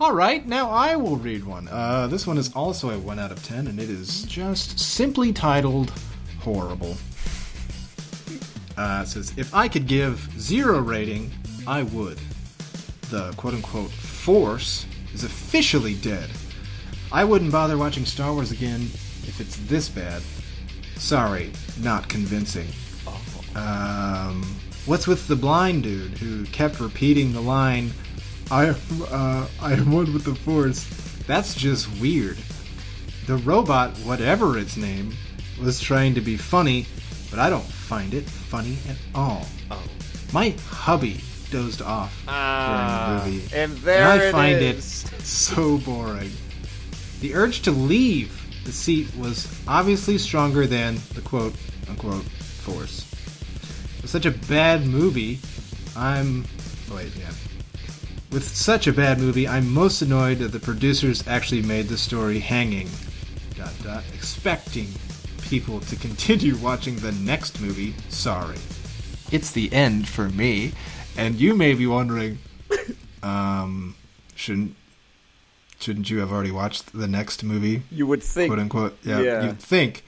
[0.00, 1.68] All right, now I will read one.
[1.68, 5.32] Uh, this one is also a 1 out of 10, and it is just simply
[5.32, 5.92] titled
[6.40, 6.96] Horrible.
[8.76, 11.30] Uh, it says, If I could give zero rating,
[11.68, 12.18] I would.
[13.10, 13.92] The quote unquote
[14.26, 16.28] force is officially dead.
[17.12, 18.80] I wouldn't bother watching Star Wars again
[19.22, 20.20] if it's this bad.
[20.96, 22.66] Sorry, not convincing.
[23.54, 24.42] Um,
[24.84, 27.92] what's with the blind dude who kept repeating the line,
[28.50, 28.76] "I am,
[29.12, 30.84] uh, I am one with the Force"?
[31.28, 32.36] That's just weird.
[33.26, 35.14] The robot, whatever its name,
[35.62, 36.86] was trying to be funny,
[37.30, 39.46] but I don't find it funny at all.
[39.70, 39.84] Oh.
[40.32, 41.20] My hubby
[41.50, 45.04] dozed off Ah, during the movie, and there I it find is.
[45.04, 46.30] it so boring.
[47.20, 51.54] The urge to leave the seat was obviously stronger than the quote
[51.88, 53.04] unquote force.
[54.02, 55.38] With such a bad movie,
[55.96, 56.44] I'm.
[56.94, 57.30] Wait, yeah.
[58.32, 62.38] With such a bad movie, I'm most annoyed that the producers actually made the story
[62.40, 62.88] hanging.
[63.56, 64.04] Dot dot.
[64.14, 64.88] Expecting
[65.42, 67.94] people to continue watching the next movie.
[68.08, 68.58] Sorry.
[69.32, 70.72] It's the end for me,
[71.18, 72.38] and you may be wondering,
[73.22, 73.94] um,
[74.34, 74.74] shouldn't
[75.78, 77.82] shouldn't you have already watched the next movie?
[77.90, 78.48] You would think.
[78.48, 78.98] quote unquote.
[79.04, 79.44] Yeah, Yeah.
[79.46, 80.04] you'd think.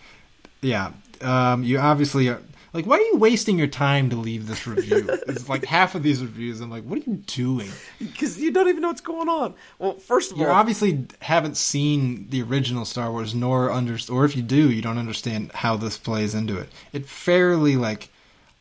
[0.61, 2.41] Yeah, um, you obviously are.
[2.75, 5.09] Like, why are you wasting your time to leave this review?
[5.27, 6.61] it's like half of these reviews.
[6.61, 7.71] I'm like, what are you doing?
[7.99, 9.55] Because you don't even know what's going on.
[9.79, 13.97] Well, first of You all, you obviously haven't seen the original Star Wars, nor under,
[14.11, 16.69] or if you do, you don't understand how this plays into it.
[16.93, 18.11] It fairly like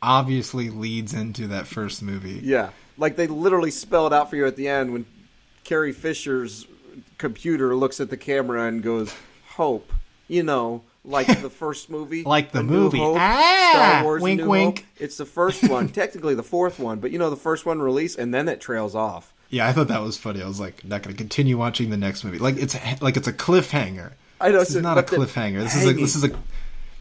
[0.01, 2.39] obviously leads into that first movie.
[2.43, 5.05] Yeah, like they literally spell it out for you at the end when
[5.63, 6.65] Carrie Fisher's
[7.17, 9.13] computer looks at the camera and goes,
[9.49, 9.91] "Hope,"
[10.27, 12.97] you know, like the first movie, Like the movie.
[12.99, 13.71] Hope, Ah!
[13.73, 14.77] Star Wars, Wink, New wink.
[14.79, 14.85] Hope.
[14.97, 18.17] It's the first one, technically the fourth one, but you know the first one released
[18.17, 19.33] and then it trails off.
[19.49, 20.41] Yeah, I thought that was funny.
[20.41, 22.37] I was like, not going to continue watching the next movie.
[22.37, 24.11] Like it's a, like it's a cliffhanger.
[24.41, 25.59] I know, This so- is not a cliffhanger.
[25.63, 26.31] This is a this is a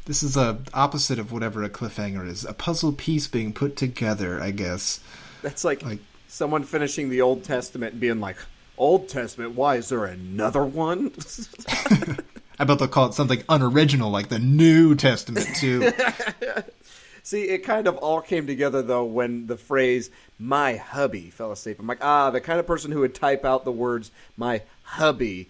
[0.06, 2.44] this is a opposite of whatever a cliffhanger is.
[2.44, 5.00] A puzzle piece being put together, I guess.
[5.42, 8.36] That's like, Like- someone finishing the Old Testament and being like,
[8.78, 9.54] "Old Testament?
[9.54, 11.12] Why is there another one?"
[12.58, 15.92] I bet they'll call it something unoriginal, like the New Testament too.
[17.22, 21.78] See, it kind of all came together though when the phrase "my hubby" fell asleep.
[21.80, 25.48] I'm like, ah, the kind of person who would type out the words "my hubby"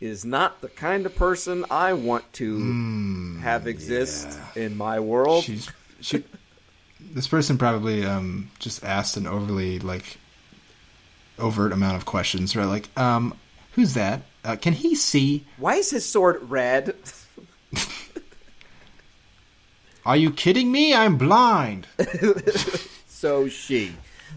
[0.00, 5.44] is not the kind of person I want to have exist in my world.
[5.44, 5.68] She's
[6.00, 6.24] she.
[7.00, 10.18] This person probably um, just asked an overly like
[11.38, 12.54] overt amount of questions.
[12.54, 12.66] Right?
[12.66, 13.34] Like, um,
[13.72, 14.22] who's that?
[14.44, 15.44] Uh, can he see?
[15.56, 16.94] Why is his sword red?
[20.06, 20.94] Are you kidding me?
[20.94, 21.86] I'm blind.
[23.06, 23.92] so she.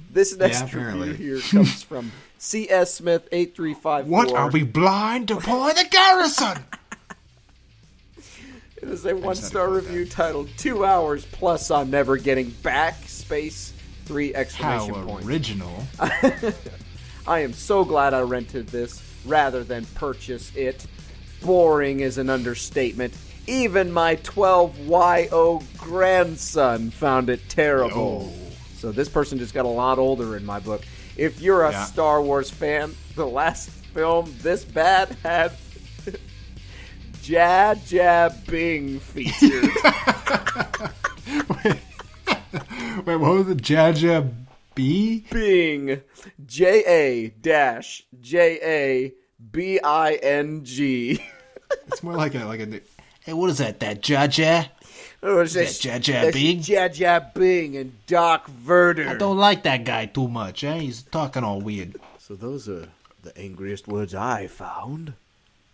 [0.09, 1.09] This next apparently.
[1.09, 2.11] review here comes from
[2.43, 2.95] C.S.
[2.95, 4.07] Smith eight three five.
[4.07, 5.27] What are we blind?
[5.27, 6.65] Deploy the garrison.
[8.77, 13.73] It is a one star review titled Two Hours Plus on Never Getting Back Space
[14.05, 15.27] three How exclamation points.
[15.27, 15.83] original.
[17.27, 20.87] I am so glad I rented this rather than purchase it.
[21.43, 23.13] Boring is an understatement.
[23.45, 28.33] Even my 12YO grandson found it terrible.
[28.77, 30.81] So this person just got a lot older in my book.
[31.21, 31.85] If you're a Yeah.
[31.85, 35.51] Star Wars fan, the last film this bad had
[37.21, 39.69] Jad Jab Bing featured.
[43.05, 43.57] Wait, what was it?
[43.59, 44.33] Jaja
[44.73, 45.23] B?
[45.31, 46.01] Bing.
[46.45, 49.13] J A dash J A
[49.51, 51.21] B I N G.
[51.87, 52.81] It's more like a like a.
[53.21, 53.79] Hey, what is that?
[53.79, 54.67] That Jaja?
[55.23, 56.61] Oh, it's that this- Jar Jar that's Bing?
[56.61, 59.07] Jar Jar Bing and Doc Verder.
[59.09, 60.63] I don't like that guy too much.
[60.63, 60.79] Eh?
[60.79, 61.95] He's talking all weird.
[62.19, 62.87] So those are
[63.23, 65.13] the angriest words I found.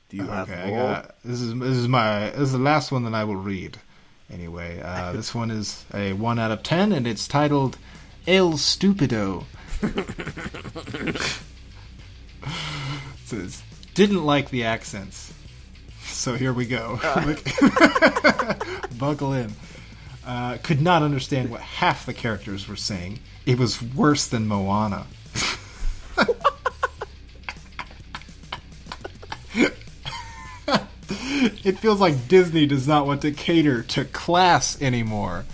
[0.10, 0.80] Do you have Okay, I more?
[0.94, 3.78] got this is this is my this is the last one that I will read.
[4.32, 7.78] Anyway, uh, this one is a one out of ten, and it's titled
[8.26, 9.46] "El Stupido."
[9.84, 11.22] it
[13.26, 13.62] says
[13.94, 15.34] didn't like the accents,
[16.18, 17.00] so here we go.
[18.98, 19.54] Buckle in.
[20.26, 23.20] Uh, could not understand what half the characters were saying.
[23.46, 25.06] It was worse than Moana.
[31.64, 35.46] It feels like Disney does not want to cater to class anymore.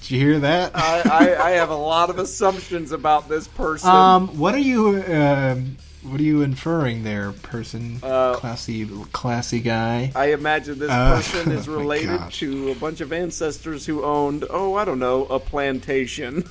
[0.00, 0.72] Did you hear that?
[0.74, 3.88] I, I, I have a lot of assumptions about this person.
[3.88, 7.98] um, what are you um, what are you inferring there, person?
[8.02, 10.12] Uh, classy, classy guy.
[10.14, 14.44] I imagine this Uh, person is oh related to a bunch of ancestors who owned,
[14.50, 16.44] oh, I don't know, a plantation.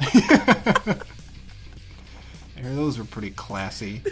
[2.62, 4.02] Those are pretty classy.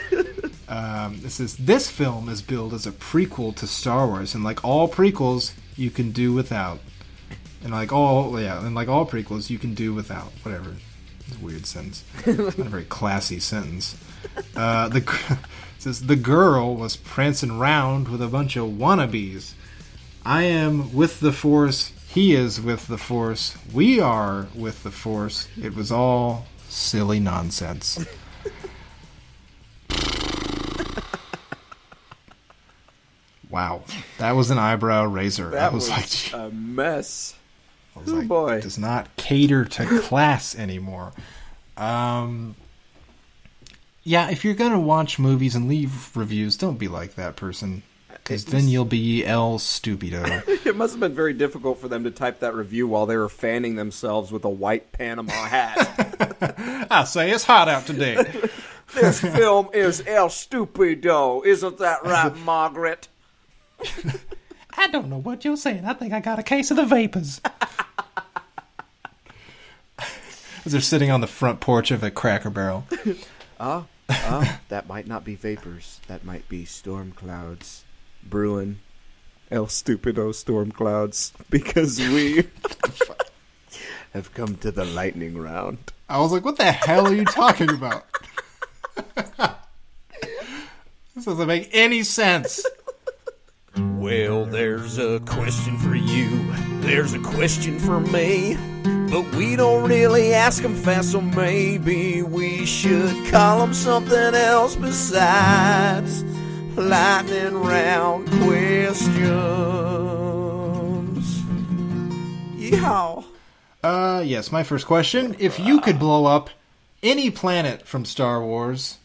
[0.68, 4.64] um, this is this film is billed as a prequel to Star Wars, and like
[4.64, 6.80] all prequels, you can do without.
[7.62, 10.74] And like all yeah, and like all prequels, you can do without whatever.
[11.30, 12.04] It's a weird sentence.
[12.26, 13.96] Not a very classy sentence.
[14.56, 15.38] Uh, the
[15.78, 19.54] says the girl was prancing round with a bunch of wannabes.
[20.24, 21.92] I am with the Force.
[22.08, 23.56] He is with the Force.
[23.72, 25.46] We are with the Force.
[25.60, 28.04] It was all silly nonsense.
[33.48, 33.82] wow,
[34.18, 35.50] that was an eyebrow raiser.
[35.50, 37.36] That I was, was, like, a mess.
[37.96, 38.60] I was oh like, boy.
[38.60, 41.12] does not cater to class anymore.
[41.76, 42.54] Um,
[44.02, 48.44] yeah, if you're gonna watch movies and leave reviews, don't be like that person, because
[48.46, 50.42] then you'll be El Stupido.
[50.70, 53.28] It must have been very difficult for them to type that review while they were
[53.28, 56.86] fanning themselves with a white Panama hat.
[56.90, 58.16] I say it's hot out today.
[58.94, 63.08] this film is El Stupido, isn't that right, Margaret?
[64.80, 65.84] I don't know what you're saying.
[65.84, 67.42] I think I got a case of the vapors.
[70.64, 72.86] As they're sitting on the front porch of a Cracker Barrel.
[73.60, 76.00] Ah, ah, that might not be vapors.
[76.08, 77.84] That might be storm clouds
[78.22, 78.78] brewing.
[79.50, 81.34] El Stupido storm clouds.
[81.50, 82.44] Because we
[84.14, 85.92] have come to the lightning round.
[86.08, 88.06] I was like, what the hell are you talking about?
[91.14, 92.64] this doesn't make any sense.
[93.80, 96.52] Well, there's a question for you.
[96.80, 98.56] There's a question for me.
[99.10, 104.76] But we don't really ask them fast, so maybe we should call them something else
[104.76, 106.22] besides
[106.76, 109.10] lightning round questions.
[112.56, 113.24] Yeehaw.
[113.82, 115.34] Uh, yes, my first question.
[115.38, 116.50] If you could blow up
[117.02, 118.98] any planet from Star Wars,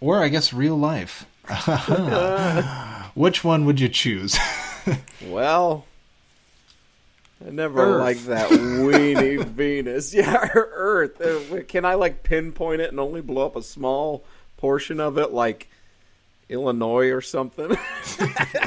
[0.00, 1.26] or I guess real life,
[3.14, 4.36] which one would you choose?
[5.28, 5.84] Well,
[7.46, 8.00] I never Earth.
[8.00, 10.12] liked that weenie Venus.
[10.14, 11.20] Yeah, Earth.
[11.20, 14.24] Uh, Can I like pinpoint it and only blow up a small
[14.56, 15.68] portion of it, like
[16.48, 17.76] Illinois or something?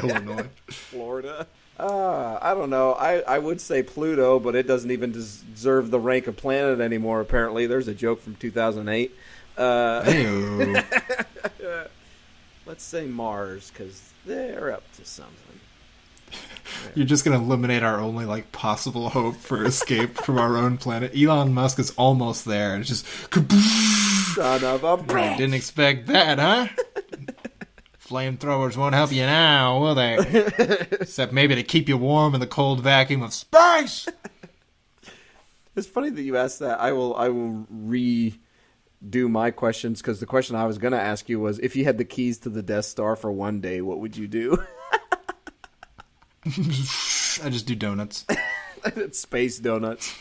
[0.02, 0.48] Illinois.
[0.70, 1.48] Florida.
[1.78, 2.94] Uh, I don't know.
[2.94, 7.20] I, I would say Pluto, but it doesn't even deserve the rank of planet anymore.
[7.20, 9.14] Apparently, there's a joke from 2008.
[9.58, 10.82] Uh,
[12.66, 15.60] let's say Mars because they're up to something.
[16.96, 21.12] You're just gonna eliminate our only like possible hope for escape from our own planet.
[21.16, 22.78] Elon Musk is almost there.
[22.78, 24.36] It's just kaboosh.
[24.36, 26.68] Son of a Right, didn't expect that, huh?
[28.06, 30.18] Flamethrowers won't help you now, will they?
[30.92, 34.08] Except maybe to keep you warm in the cold vacuum of space.
[35.76, 36.80] It's funny that you asked that.
[36.80, 37.16] I will.
[37.16, 37.66] I will
[39.10, 41.84] redo my questions because the question I was going to ask you was: if you
[41.86, 44.64] had the keys to the Death Star for one day, what would you do?
[46.46, 48.26] I just do donuts.
[49.12, 50.16] Space donuts.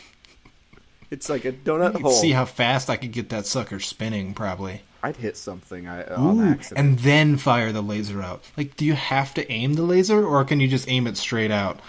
[1.11, 2.11] It's like a donut You hole.
[2.11, 4.81] see how fast I could get that sucker spinning, probably.
[5.03, 6.79] I'd hit something I, on Ooh, accident.
[6.87, 8.43] and then fire the laser out.
[8.57, 11.51] Like, do you have to aim the laser, or can you just aim it straight
[11.51, 11.79] out?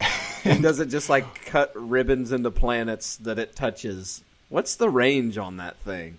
[0.42, 4.24] And does it just like cut ribbons into planets that it touches?
[4.48, 6.16] What's the range on that thing?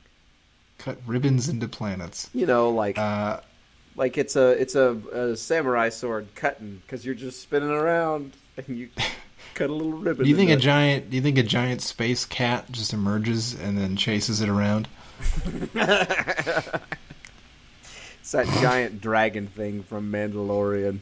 [0.84, 2.30] Cut ribbons into planets.
[2.34, 3.40] You know, like Uh,
[3.96, 8.78] like it's a it's a, a samurai sword cutting because you're just spinning around and
[8.78, 8.90] you
[9.54, 10.24] cut a little ribbon.
[10.24, 10.60] do you think a it.
[10.60, 11.10] giant?
[11.12, 14.88] Do you think a giant space cat just emerges and then chases it around?
[18.22, 21.00] It's that giant dragon thing from Mandalorian.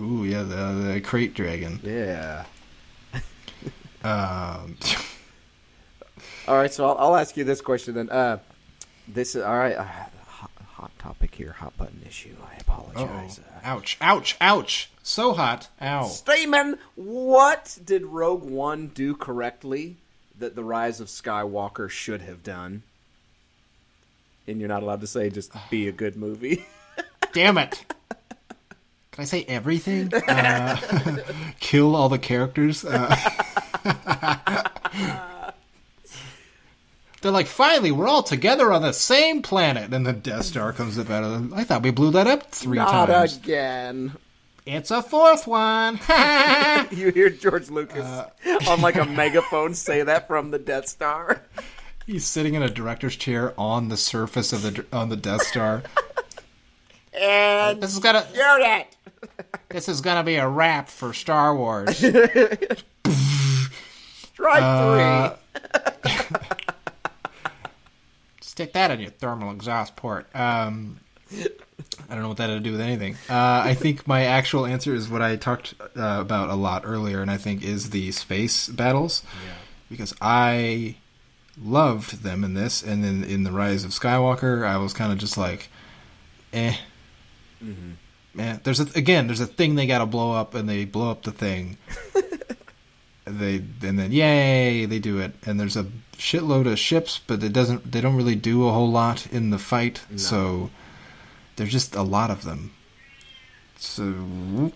[0.00, 1.78] Ooh, yeah, the, the crate dragon.
[1.82, 2.44] Yeah.
[4.02, 4.76] Um,
[6.48, 8.08] All right, so I'll, I'll ask you this question then.
[8.08, 8.38] Uh,
[9.08, 9.74] this is all right.
[9.74, 12.36] Uh, hot, hot topic here, hot button issue.
[12.48, 13.40] I apologize.
[13.40, 14.90] Uh, ouch, ouch, ouch!
[15.02, 15.68] So hot.
[15.82, 16.06] Ow.
[16.06, 19.96] Stamen, what did Rogue One do correctly
[20.38, 22.84] that The Rise of Skywalker should have done?
[24.46, 26.64] And you're not allowed to say just be a good movie.
[27.32, 27.84] Damn it!
[29.10, 30.14] Can I say everything?
[30.14, 30.76] Uh,
[31.58, 32.84] kill all the characters.
[37.26, 40.72] Uh, they're like, finally, we're all together on the same planet, and the Death Star
[40.72, 41.52] comes up out of them.
[41.54, 43.36] I thought we blew that up three not times.
[43.36, 44.12] again.
[44.64, 45.98] It's a fourth one.
[46.92, 48.06] You hear George Lucas
[48.68, 51.42] on like a megaphone say that from the Death Star.
[52.06, 55.82] He's sitting in a director's chair on the surface of the on the Death Star.
[57.12, 58.96] And This is gonna you're it.
[59.70, 61.96] this is gonna be a wrap for Star Wars.
[61.96, 62.84] Strike
[64.62, 65.38] Uh, three.
[68.56, 70.34] Stick that on your thermal exhaust port.
[70.34, 70.98] Um,
[71.30, 71.44] I
[72.08, 73.14] don't know what that had to do with anything.
[73.28, 77.20] Uh, I think my actual answer is what I talked uh, about a lot earlier,
[77.20, 79.22] and I think is the space battles,
[79.90, 80.96] because I
[81.62, 85.18] loved them in this, and then in the Rise of Skywalker, I was kind of
[85.18, 85.68] just like,
[86.54, 86.76] eh.
[88.32, 91.10] Man, there's a, again, there's a thing they got to blow up, and they blow
[91.10, 91.76] up the thing.
[93.26, 97.52] they and then yay, they do it, and there's a shitload of ships, but it
[97.52, 97.92] doesn't.
[97.92, 100.70] They don't really do a whole lot in the fight, so
[101.56, 102.72] there's just a lot of them.
[103.78, 104.72] So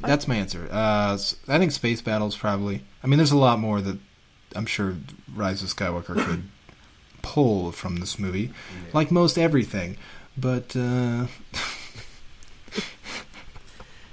[0.00, 0.68] that's my answer.
[0.70, 1.18] Uh,
[1.48, 2.84] i think space battles probably.
[3.02, 3.98] I mean, there's a lot more that
[4.54, 4.94] I'm sure
[5.34, 6.44] Rise of Skywalker could
[7.22, 8.52] pull from this movie,
[8.92, 9.96] like most everything.
[10.36, 11.26] But uh,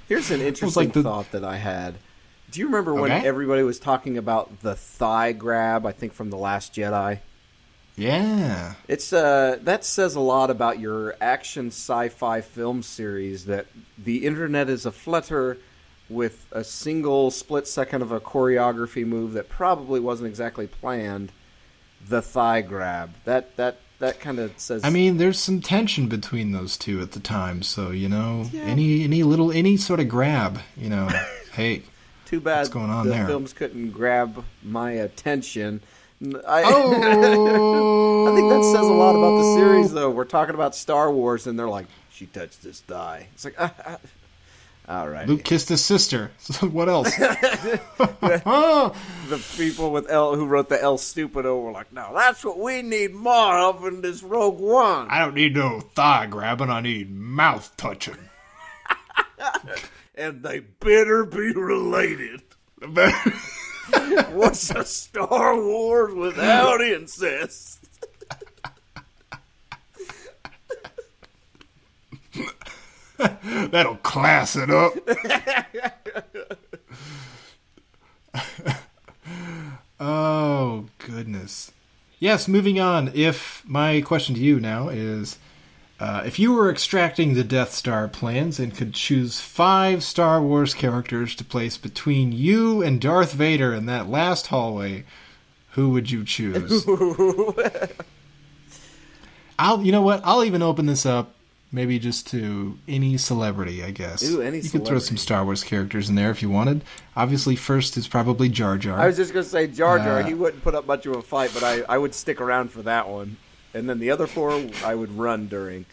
[0.08, 1.96] Here's an interesting like the- thought that I had.
[2.50, 5.86] Do you remember when everybody was talking about the thigh grab?
[5.86, 7.18] I think from the Last Jedi.
[7.96, 13.66] yeah, It's uh that says a lot about your action sci-fi film series that
[13.98, 15.58] the internet is a flutter
[16.08, 21.30] with a single split second of a choreography move that probably wasn't exactly planned.
[22.08, 23.10] The thigh grab.
[23.26, 24.82] That that that kind of says.
[24.82, 28.62] I mean, there's some tension between those two at the time, so you know, Yeah.
[28.62, 31.08] any any little any sort of grab, you know,
[31.52, 31.82] hey,
[32.30, 33.26] too bad what's going on the there?
[33.26, 35.80] films couldn't grab my attention.
[36.22, 40.10] I, oh, I think that says a lot about the series, though.
[40.10, 43.58] We're talking about Star Wars, and they're like, "She touched his thigh." It's like,
[44.88, 45.26] all right.
[45.26, 46.30] Luke kissed his sister.
[46.40, 47.10] So what else?
[47.18, 48.94] oh,
[49.28, 52.82] the people with L who wrote the El Stupido were like, "No, that's what we
[52.82, 56.70] need more of in this Rogue One." I don't need no thigh grabbing.
[56.70, 58.18] I need mouth touching.
[60.20, 62.42] And they better be related.
[64.32, 67.78] What's a Star Wars without incest?
[73.16, 74.92] That'll class it up.
[80.00, 81.72] oh goodness.
[82.18, 83.10] Yes, moving on.
[83.14, 85.38] If my question to you now is
[86.00, 90.72] uh, if you were extracting the Death Star plans and could choose five Star Wars
[90.72, 95.04] characters to place between you and Darth Vader in that last hallway,
[95.72, 96.86] who would you choose?
[99.58, 100.22] I'll, you know what?
[100.24, 101.34] I'll even open this up,
[101.70, 104.22] maybe just to any celebrity, I guess.
[104.22, 105.18] Ooh, any you could throw some.
[105.18, 106.82] Star Wars characters in there if you wanted.
[107.14, 108.98] Obviously, first is probably Jar Jar.
[108.98, 110.20] I was just gonna say Jar Jar.
[110.20, 112.72] Uh, he wouldn't put up much of a fight, but I, I would stick around
[112.72, 113.36] for that one.
[113.74, 115.84] And then the other four, I would run during.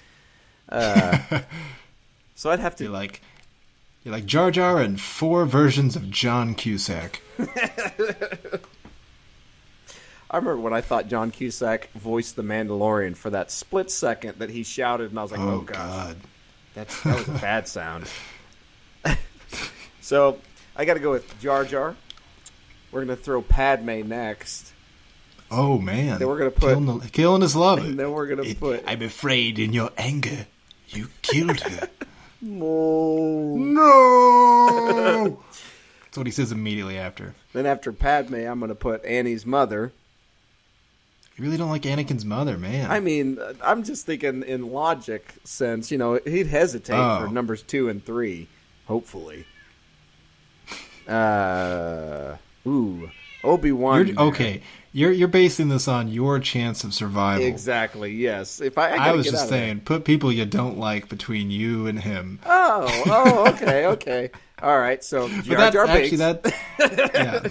[0.70, 1.20] Uh,
[2.36, 3.22] so I'd have to You're like,
[4.04, 7.22] you're like Jar Jar and four versions of John Cusack.
[10.30, 14.50] I remember when I thought John Cusack voiced the Mandalorian for that split second that
[14.50, 16.18] he shouted, and I was like, "Oh, Oh, God.
[16.74, 18.10] that's that was a bad sound."
[20.02, 20.40] so
[20.76, 21.96] I got to go with Jar Jar.
[22.92, 24.74] We're We're gonna throw Padme next,
[25.50, 26.20] Oh man.
[26.20, 27.80] Then we're gonna put- killing, the- killing his love.
[27.80, 28.84] and then we're gonna It- put.
[28.88, 30.46] I'm afraid in your anger
[30.90, 31.90] you killed her.
[32.62, 33.56] Oh.
[33.58, 35.40] no.
[36.04, 37.34] That's what he says immediately after.
[37.52, 39.92] Then after Padme, I'm gonna put Annie's mother.
[41.36, 42.92] You really don't like Anakin's mother, man.
[42.92, 45.90] I mean, I'm just thinking in logic sense.
[45.92, 47.26] You know, he'd hesitate Oh.
[47.26, 48.48] for numbers two and three.
[48.86, 49.46] Hopefully.
[51.08, 52.36] Uh,
[52.68, 53.10] ooh,
[53.44, 54.14] Obi Wan.
[54.18, 54.62] Okay,
[54.98, 57.46] you're you're basing this on your chance of survival.
[57.46, 58.14] Exactly.
[58.14, 58.60] Yes.
[58.60, 62.00] If I, I, I, was just saying, put people you don't like between you and
[62.00, 62.40] him.
[62.44, 64.32] Oh, oh, okay, okay.
[64.60, 65.04] All right.
[65.04, 66.52] So Jar Jar actually, that
[67.14, 67.48] yeah.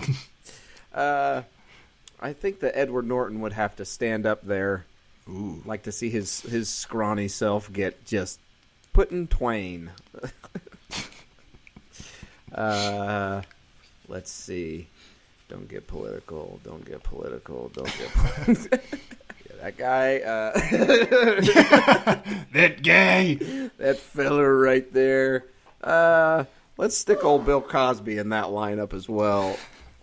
[1.00, 1.42] Uh,
[2.18, 4.84] I think that Edward Norton would have to stand up there.
[5.28, 5.62] Ooh.
[5.64, 8.40] Like to see his his scrawny self get just
[8.92, 9.92] put in twain.
[12.52, 13.42] uh,
[14.08, 14.88] let's see.
[15.48, 16.60] Don't get political.
[16.64, 17.68] Don't get political.
[17.68, 18.72] Don't get.
[19.48, 20.18] yeah, that guy.
[20.18, 20.52] Uh,
[22.52, 23.34] that gay.
[23.78, 25.44] that feller right there.
[25.82, 26.44] Uh,
[26.76, 29.56] let's stick old Bill Cosby in that lineup as well,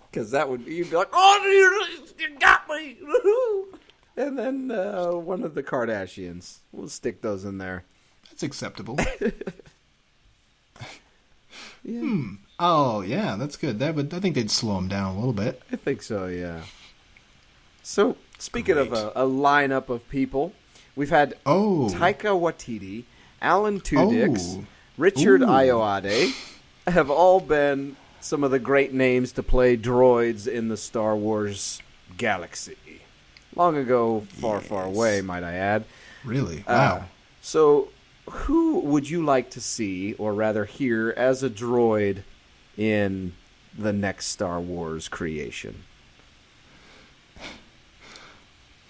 [0.10, 3.78] because that would you'd be like, "Oh, you, you got me!" Woohoo!"
[4.16, 6.60] and then uh, one of the Kardashians.
[6.72, 7.84] We'll stick those in there.
[8.30, 8.98] That's acceptable.
[11.86, 12.00] Yeah,
[12.66, 13.80] Oh yeah, that's good.
[13.80, 15.62] That would I think they'd slow him down a little bit.
[15.72, 16.28] I think so.
[16.28, 16.62] Yeah.
[17.82, 20.54] So speaking of a, a lineup of people,
[20.96, 23.04] we've had Oh, Taika Waititi,
[23.42, 24.66] Alan Tudyk, Oh.
[24.98, 25.48] Richard Ooh.
[25.48, 26.34] Ayoade
[26.88, 31.82] have all been some of the great names to play droids in the Star Wars
[32.16, 32.78] galaxy.
[33.56, 35.84] Long ago, far, far away, might I add.
[36.24, 36.60] really?
[36.66, 37.06] Uh, Wow.
[37.42, 37.90] so,
[38.30, 42.24] who would you like to see, or rather hear, as a droid
[42.78, 43.34] in
[43.78, 45.84] the next Star Wars creation?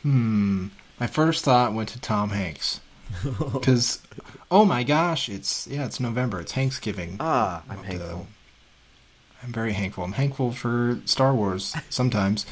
[0.01, 0.67] Hmm.
[0.99, 2.79] My first thought went to Tom Hanks.
[3.53, 4.01] Because,
[4.49, 6.39] oh my gosh, it's yeah, it's November.
[6.41, 7.17] It's Thanksgiving.
[7.19, 8.27] Ah, I'm thankful.
[9.43, 10.03] I'm very thankful.
[10.03, 12.45] I'm thankful for Star Wars sometimes.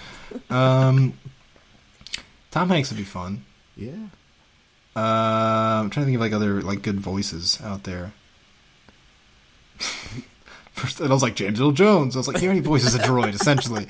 [0.50, 1.14] um,
[2.52, 3.44] Tom Hanks would be fun.
[3.76, 4.08] Yeah.
[4.96, 5.00] Uh,
[5.82, 8.12] I'm trying to think of like other like good voices out there.
[10.74, 12.16] First, and I was like James Earl Jones.
[12.16, 13.88] I was like, he only voices a droid essentially.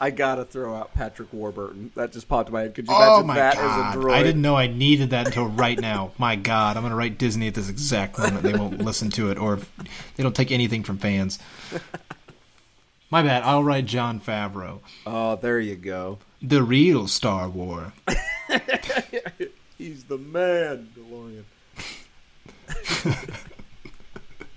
[0.00, 1.92] I gotta throw out Patrick Warburton.
[1.94, 2.74] That just popped in my head.
[2.74, 3.88] Could you Oh imagine my that god!
[3.90, 4.12] as a droid?
[4.14, 6.10] I didn't know I needed that until right now.
[6.18, 8.42] My god, I'm gonna write Disney at this exact moment.
[8.42, 9.60] They won't listen to it, or
[10.16, 11.38] they don't take anything from fans.
[13.10, 13.44] My bad.
[13.44, 16.18] I'll write Jon Favreau, Oh, there you go.
[16.42, 17.92] the real Star Wars.
[19.78, 21.44] He's the man, DeLorean.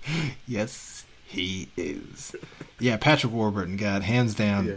[0.48, 2.34] Yes, he is.
[2.78, 3.76] Yeah, Patrick Warburton.
[3.76, 4.66] God, hands down.
[4.66, 4.74] Yeah.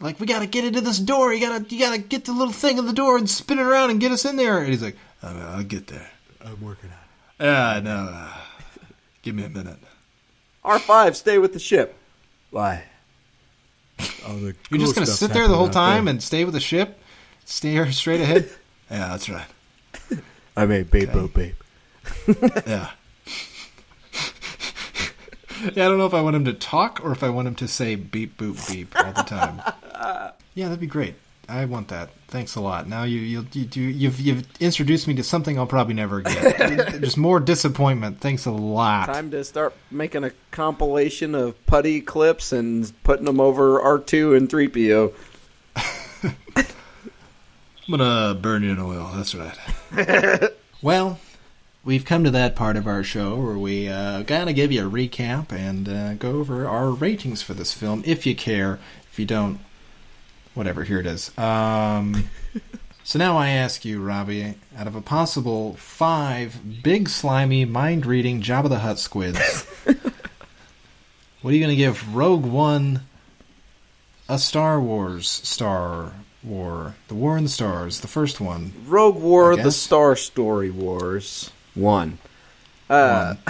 [0.00, 1.32] Like we gotta get into this door.
[1.32, 3.90] You gotta, you gotta get the little thing in the door and spin it around
[3.90, 4.58] and get us in there.
[4.58, 6.10] And he's like, I'll, I'll get there.
[6.44, 6.96] I'm working on
[7.46, 7.50] it.
[7.50, 8.08] Ah, no.
[8.12, 8.32] uh,
[9.22, 9.78] give me a minute.
[10.64, 11.96] R5, stay with the ship.
[12.50, 12.84] Why?
[14.28, 16.98] You're just gonna sit there the whole time and stay with the ship,
[17.44, 18.48] stare straight ahead.
[18.90, 19.46] yeah, that's right.
[20.56, 21.54] I made Babe Okay.
[22.26, 22.52] Babe.
[22.66, 22.90] Yeah.
[25.62, 27.54] Yeah, I don't know if I want him to talk or if I want him
[27.56, 29.62] to say beep boop beep all the time.
[30.54, 31.14] yeah, that'd be great.
[31.50, 32.10] I want that.
[32.28, 32.88] Thanks a lot.
[32.88, 37.00] Now you you you do you've you've introduced me to something I'll probably never get.
[37.00, 38.20] Just more disappointment.
[38.20, 39.06] Thanks a lot.
[39.06, 44.48] Time to start making a compilation of Puddy clips and putting them over R2 and
[44.48, 45.12] 3PO.
[47.88, 49.10] I'm gonna burn you in oil.
[49.14, 50.50] That's right.
[50.82, 51.18] well,
[51.90, 54.88] we've come to that part of our show where we uh, gotta give you a
[54.88, 58.78] recap and uh, go over our ratings for this film, if you care.
[59.10, 59.58] If you don't,
[60.54, 60.84] whatever.
[60.84, 61.36] Here it is.
[61.36, 62.30] Um,
[63.02, 68.68] so now I ask you, Robbie, out of a possible five big, slimy, mind-reading Jabba
[68.68, 69.64] the Hutt squids,
[71.42, 73.00] what are you gonna give Rogue One?
[74.28, 76.12] A Star Wars Star
[76.44, 78.72] War, the War in the Stars, the first one.
[78.86, 79.72] Rogue War, The.
[79.72, 81.50] Star Story Wars.
[81.74, 82.18] One.
[82.88, 83.34] Uh,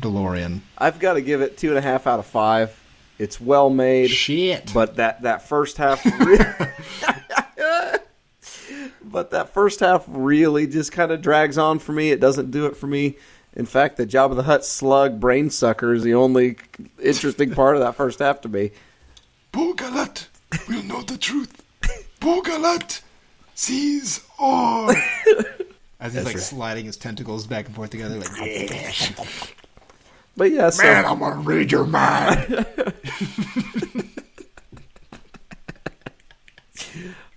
[0.00, 0.60] DeLorean.
[0.78, 2.78] I've got to give it two and a half out of five.
[3.18, 4.10] It's well made.
[4.10, 4.72] Shit.
[4.72, 6.02] But that that first half,
[9.02, 12.10] but that first half really just kind of drags on for me.
[12.10, 13.16] It doesn't do it for me.
[13.54, 16.56] In fact, the Jabba the Hutt slug brain sucker is the only
[17.00, 18.70] interesting part of that first half to me.
[19.52, 20.28] Bor Gullet
[20.68, 21.62] will know the truth.
[22.18, 23.02] Bor Gullet
[23.54, 24.92] sees all.
[26.02, 28.28] As he's like sliding his tentacles back and forth together, like.
[30.36, 32.66] But yeah, so, Man, I'm gonna read your mind.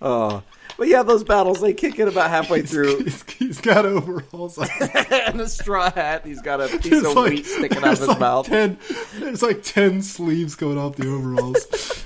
[0.02, 0.42] Oh,
[0.78, 3.04] but yeah, those battles they kick in about halfway through.
[3.04, 4.58] he's, he's got overalls.
[4.58, 4.66] on.
[5.10, 6.26] and a straw hat.
[6.26, 8.46] He's got a piece There's of like, wheat sticking out of his like mouth.
[8.46, 8.78] Ten,
[9.18, 12.04] there's like ten sleeves going off the overalls.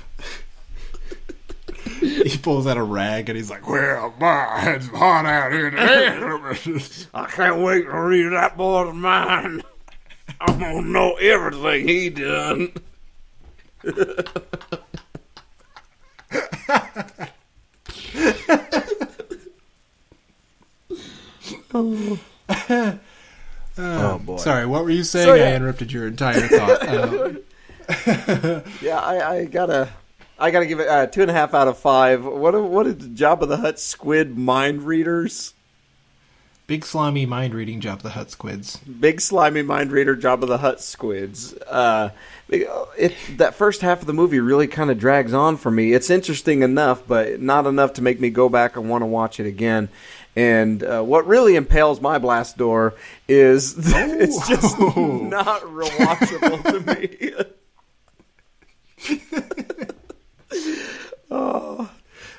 [2.01, 7.05] he pulls out a rag and he's like, "Well, my, it's hot out here today."
[7.13, 9.63] I can't wait to read that boy's mind.
[10.39, 12.73] I'm gonna know everything he done.
[23.77, 24.37] oh boy.
[24.37, 25.27] Sorry, what were you saying?
[25.27, 25.49] So, yeah.
[25.49, 26.87] I interrupted your entire thought.
[26.87, 27.33] Uh,
[28.81, 29.89] Yeah, I, I gotta,
[30.41, 32.25] I gotta give it uh, two and a half out of five.
[32.25, 35.53] What, a what is Jabba the Hutt squid mind readers?
[36.71, 37.97] big slimy mind reading job.
[37.97, 38.77] Of the Hut squids.
[38.77, 41.53] Big slimy mind reader Jabba the Hutt squids.
[41.53, 42.11] Uh,
[42.47, 45.91] it, that first half of the movie really kind of drags on for me.
[45.91, 49.41] It's interesting enough, but not enough to make me go back and want to watch
[49.41, 49.89] it again.
[50.33, 52.93] And uh, what really impales my blast door
[53.27, 57.33] is that it's just not rewatchable to me.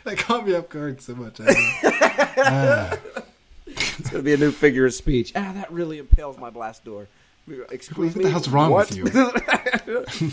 [0.04, 1.40] That caught me off guard so much.
[1.40, 2.98] I
[3.66, 5.32] It's gonna be a new figure of speech.
[5.34, 7.08] Ah, that really impales my blast door.
[7.70, 8.24] Excuse What me.
[8.24, 8.90] the hell's wrong what?
[8.90, 10.30] with you?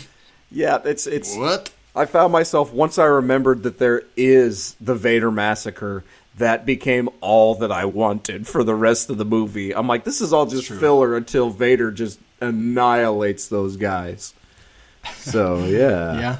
[0.50, 1.36] yeah, it's it's.
[1.36, 1.70] what?
[1.94, 6.04] I found myself once I remembered that there is the Vader massacre.
[6.36, 9.74] That became all that I wanted for the rest of the movie.
[9.74, 14.32] I'm like, this is all just filler until Vader just annihilates those guys.
[15.16, 16.14] So yeah.
[16.20, 16.36] Yeah.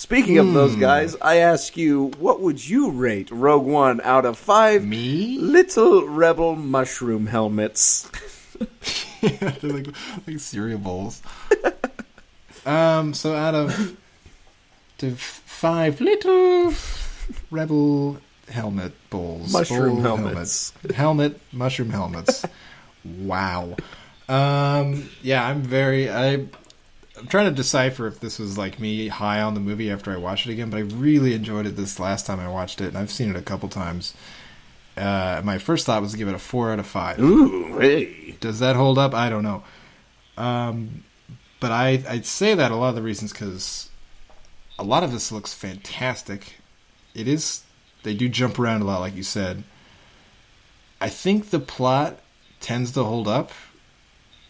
[0.00, 4.38] Speaking of those guys, I ask you, what would you rate Rogue One out of
[4.38, 5.36] five Me?
[5.36, 8.10] little rebel mushroom helmets?
[9.20, 9.88] They're like,
[10.26, 11.20] like cereal bowls.
[12.66, 13.12] um.
[13.12, 13.94] So out of
[14.96, 16.72] the five little
[17.50, 20.72] rebel helmet bowls, Mushroom bowl helmets.
[20.94, 22.46] helmet mushroom helmets.
[23.04, 23.76] wow.
[24.30, 25.10] Um.
[25.20, 26.08] Yeah, I'm very.
[26.08, 26.46] I.
[27.20, 30.16] I'm trying to decipher if this was like me high on the movie after I
[30.16, 32.98] watched it again, but I really enjoyed it this last time I watched it, and
[32.98, 34.14] I've seen it a couple times.
[34.96, 37.20] Uh, my first thought was to give it a four out of five.
[37.20, 38.36] Ooh, hey.
[38.40, 39.14] Does that hold up?
[39.14, 39.62] I don't know.
[40.38, 41.04] Um,
[41.60, 43.90] but I I'd say that a lot of the reasons because
[44.78, 46.54] a lot of this looks fantastic.
[47.14, 47.62] It is.
[48.02, 49.62] They do jump around a lot, like you said.
[51.02, 52.20] I think the plot
[52.60, 53.52] tends to hold up,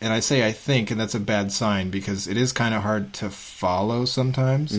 [0.00, 2.82] and I say I think, and that's a bad sign because it is kind of
[2.82, 4.78] hard to follow sometimes.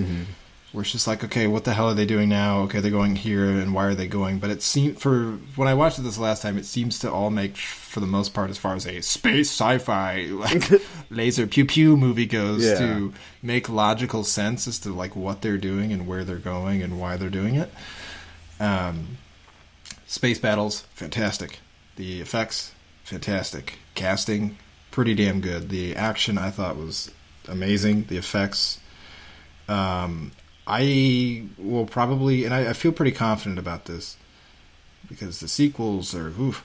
[0.71, 2.59] Where it's just like, okay, what the hell are they doing now?
[2.61, 4.39] Okay, they're going here, and why are they going?
[4.39, 7.29] But it seemed for when I watched it this last time, it seems to all
[7.29, 10.63] make, for the most part, as far as a space sci-fi like
[11.09, 12.75] laser pew pew movie goes, Yeah.
[12.79, 13.13] to
[13.43, 17.17] make logical sense as to like what they're doing and where they're going and why
[17.17, 17.69] they're doing it.
[18.61, 19.17] Um,
[20.07, 21.59] space battles, fantastic.
[21.97, 22.71] The effects,
[23.03, 23.79] fantastic.
[23.95, 24.57] Casting,
[24.91, 25.69] pretty damn good.
[25.69, 27.11] The action, I thought was
[27.47, 28.05] amazing.
[28.05, 28.79] The effects,
[29.67, 30.31] um,
[30.67, 34.17] I will probably, and I, I feel pretty confident about this
[35.07, 36.63] because the sequels are oof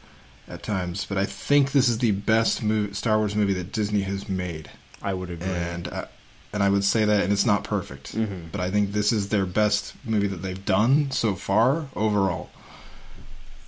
[0.48, 4.02] at times, but I think this is the best mo- Star Wars movie that Disney
[4.02, 4.70] has made
[5.02, 5.48] I would agree.
[5.48, 6.04] and uh,
[6.52, 8.16] and I would say that, and it's not perfect,
[8.52, 12.48] but I think this is their best movie that they've done so far overall.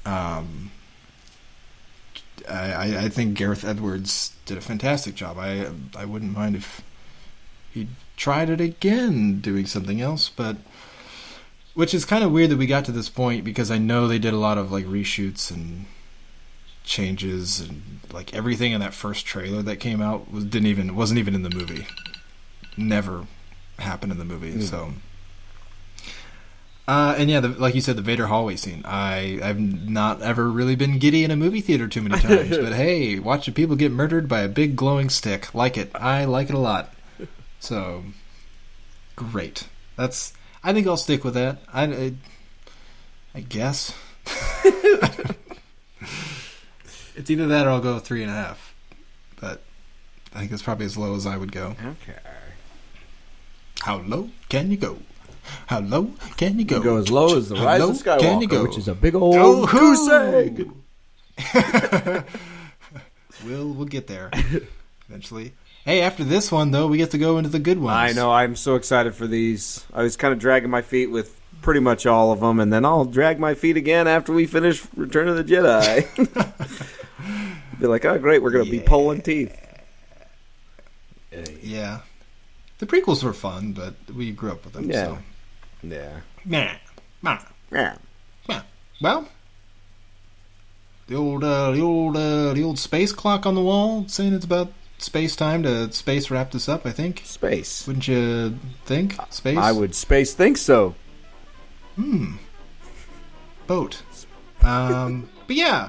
[0.07, 0.71] Um,
[2.51, 5.39] I, I, think Gareth Edwards did a fantastic job.
[5.39, 6.83] I I wouldn't mind if
[7.73, 10.57] he tried it again, doing something else, but
[11.75, 14.19] which is kind of weird that we got to this point because I know they
[14.19, 15.87] did a lot of like reshoots and
[16.83, 21.19] changes and like everything in that first trailer that came out was didn't even wasn't
[21.19, 21.87] even in the movie.
[22.77, 23.27] Never
[23.79, 24.53] happened in the movie.
[24.53, 24.63] Hmm.
[24.63, 24.93] So
[26.89, 28.81] uh, and yeah, the, like you said, the Vader hallway scene.
[28.87, 32.73] I I've not ever really been giddy in a movie theater too many times, but
[32.73, 35.91] hey, watching people get murdered by a big glowing stick, like it.
[35.95, 36.95] I like it a lot.
[37.61, 38.05] So
[39.17, 39.69] great.
[39.97, 40.33] That's.
[40.65, 41.59] I think I'll stick with that.
[41.71, 41.85] I.
[41.85, 42.15] I,
[43.35, 43.95] I guess.
[47.15, 48.75] it's either that or I'll go three and a half.
[49.39, 49.61] But
[50.35, 51.77] I think it's probably as low as I would go.
[51.85, 52.19] okay.
[53.81, 54.99] How low can you go?
[55.67, 56.81] How low can you go?
[56.81, 58.63] Go as low as the How Rise of Skywalker, can you go?
[58.63, 60.71] which is a big old Oh, egg.
[63.45, 64.31] We'll we'll get there
[65.09, 65.53] eventually.
[65.85, 67.95] Hey, after this one though, we get to go into the good ones.
[67.95, 68.33] I know.
[68.33, 69.85] I'm so excited for these.
[69.93, 72.85] I was kind of dragging my feet with pretty much all of them, and then
[72.85, 76.05] I'll drag my feet again after we finish Return of the Jedi.
[77.81, 79.57] be like, oh great, we're gonna be pulling teeth.
[81.63, 82.01] Yeah.
[82.79, 84.91] The prequels were fun, but we grew up with them.
[84.91, 85.05] Yeah.
[85.05, 85.19] So.
[85.83, 86.21] Yeah.
[86.45, 86.73] Nah.
[87.23, 87.39] Nah.
[87.71, 87.97] Yeah.
[88.49, 88.63] Yeah.
[89.01, 89.29] Well,
[91.07, 94.45] the old, uh, the old, uh, the old space clock on the wall saying it's
[94.45, 96.87] about space time to space wrap this up.
[96.87, 97.23] I think.
[97.25, 97.87] Space.
[97.87, 99.17] Wouldn't you think?
[99.31, 99.59] Space.
[99.59, 100.95] I would space think so.
[101.97, 102.37] Hmm.
[103.67, 104.03] Boat.
[104.63, 105.89] Um, but yeah,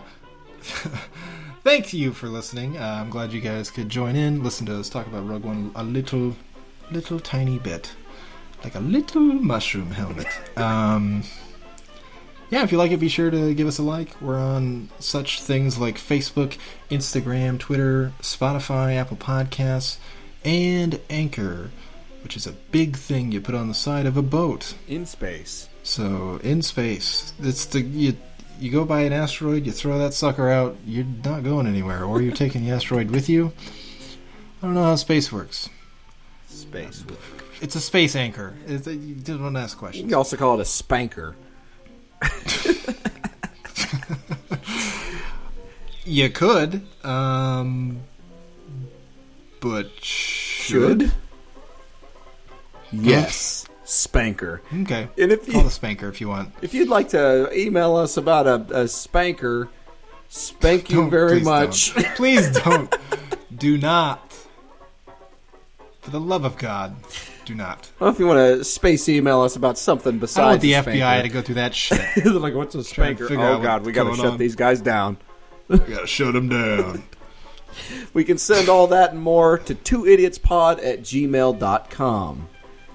[1.63, 2.77] thank you for listening.
[2.77, 5.71] Uh, I'm glad you guys could join in, listen to us talk about Rogue One
[5.75, 6.35] a little,
[6.91, 7.93] little tiny bit,
[8.63, 10.27] like a little mushroom helmet.
[10.57, 11.23] Um,
[12.49, 14.19] yeah, if you like it, be sure to give us a like.
[14.21, 16.57] We're on such things like Facebook,
[16.89, 19.97] Instagram, Twitter, Spotify, Apple Podcasts,
[20.43, 21.69] and Anchor,
[22.23, 24.73] which is a big thing you put on the side of a boat.
[24.87, 25.69] In space.
[25.83, 28.17] So in space, it's the you
[28.59, 32.21] you go by an asteroid, you throw that sucker out, you're not going anywhere, or
[32.21, 33.53] you're taking the asteroid with you.
[34.61, 35.69] I don't know how space works.
[36.49, 37.03] Space.
[37.61, 38.53] It's a space anchor.
[38.67, 40.05] It's a, you don't want to ask You questions.
[40.05, 41.35] can also call it a spanker.
[46.05, 47.99] You could, um,
[49.59, 51.11] but should.
[52.91, 53.67] Yes.
[53.83, 54.63] Spanker.
[54.81, 55.07] Okay.
[55.19, 56.51] And if you- call the spanker if you want.
[56.63, 59.69] If you'd like to email us about a, a spanker,
[60.29, 61.93] spank you very please much.
[61.93, 62.15] don't.
[62.15, 62.95] Please don't.
[63.55, 64.28] do not.
[66.09, 66.95] For the love of God,
[67.45, 67.91] do not.
[67.99, 71.21] Well, if you want to space email us about something I besides want the FBI
[71.21, 72.01] to go through that shit.
[72.15, 73.27] They're like, what's a spanker?
[73.31, 74.37] Oh God, we got to shut on.
[74.39, 75.17] these guys down.
[75.67, 77.03] We gotta shut them down.
[78.13, 82.49] We can send all that and more to two idiotspod at gmail.com.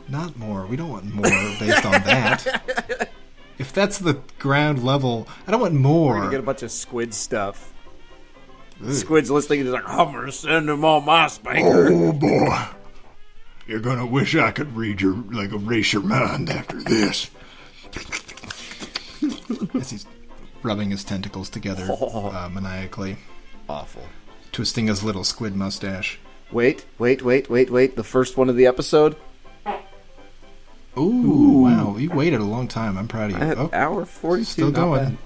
[0.09, 0.67] Not more.
[0.67, 1.25] We don't want more
[1.61, 3.11] based on that.
[3.59, 6.19] If that's the ground level, I don't want We're more.
[6.19, 7.73] gonna get a bunch of squid stuff.
[8.85, 8.93] Ugh.
[8.93, 11.89] Squid's listening he's like, I'm gonna send them all my spanker.
[11.93, 12.67] Oh boy,
[13.67, 17.31] you're gonna wish I could read your like erase your mind after this.
[19.75, 20.07] As he's
[20.63, 23.17] rubbing his tentacles together uh, maniacally,
[23.69, 24.03] Awful.
[24.53, 26.19] twisting his little squid mustache.
[26.53, 27.97] Wait, wait, wait, wait, wait.
[27.97, 29.17] The first one of the episode.
[30.97, 31.97] Ooh, wow!
[31.97, 32.97] You waited a long time.
[32.97, 33.43] I'm proud of you.
[33.43, 34.45] At Oh, hour 42.
[34.45, 35.05] still not going.
[35.05, 35.17] bad.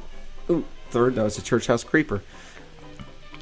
[0.50, 2.22] Ooh, third, that was a church house creeper.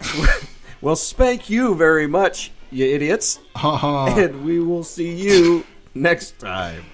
[0.81, 3.39] well, spank you very much, you idiots.
[3.55, 4.07] ha ha!
[4.17, 5.65] And we will see you
[5.95, 6.85] next time.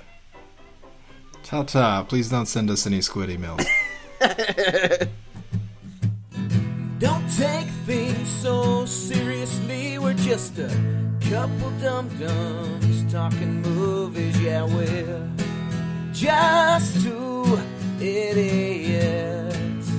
[1.42, 2.04] Ta ta!
[2.04, 3.64] Please don't send us any squid emails.
[6.98, 9.98] Don't take things so seriously.
[9.98, 10.68] We're just a
[11.28, 14.40] couple dum dums talking movies.
[14.40, 15.28] Yeah, we're
[16.12, 17.58] just two
[18.00, 19.90] idiots.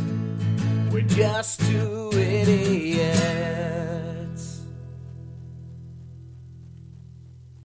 [0.94, 3.43] We're just two idiots.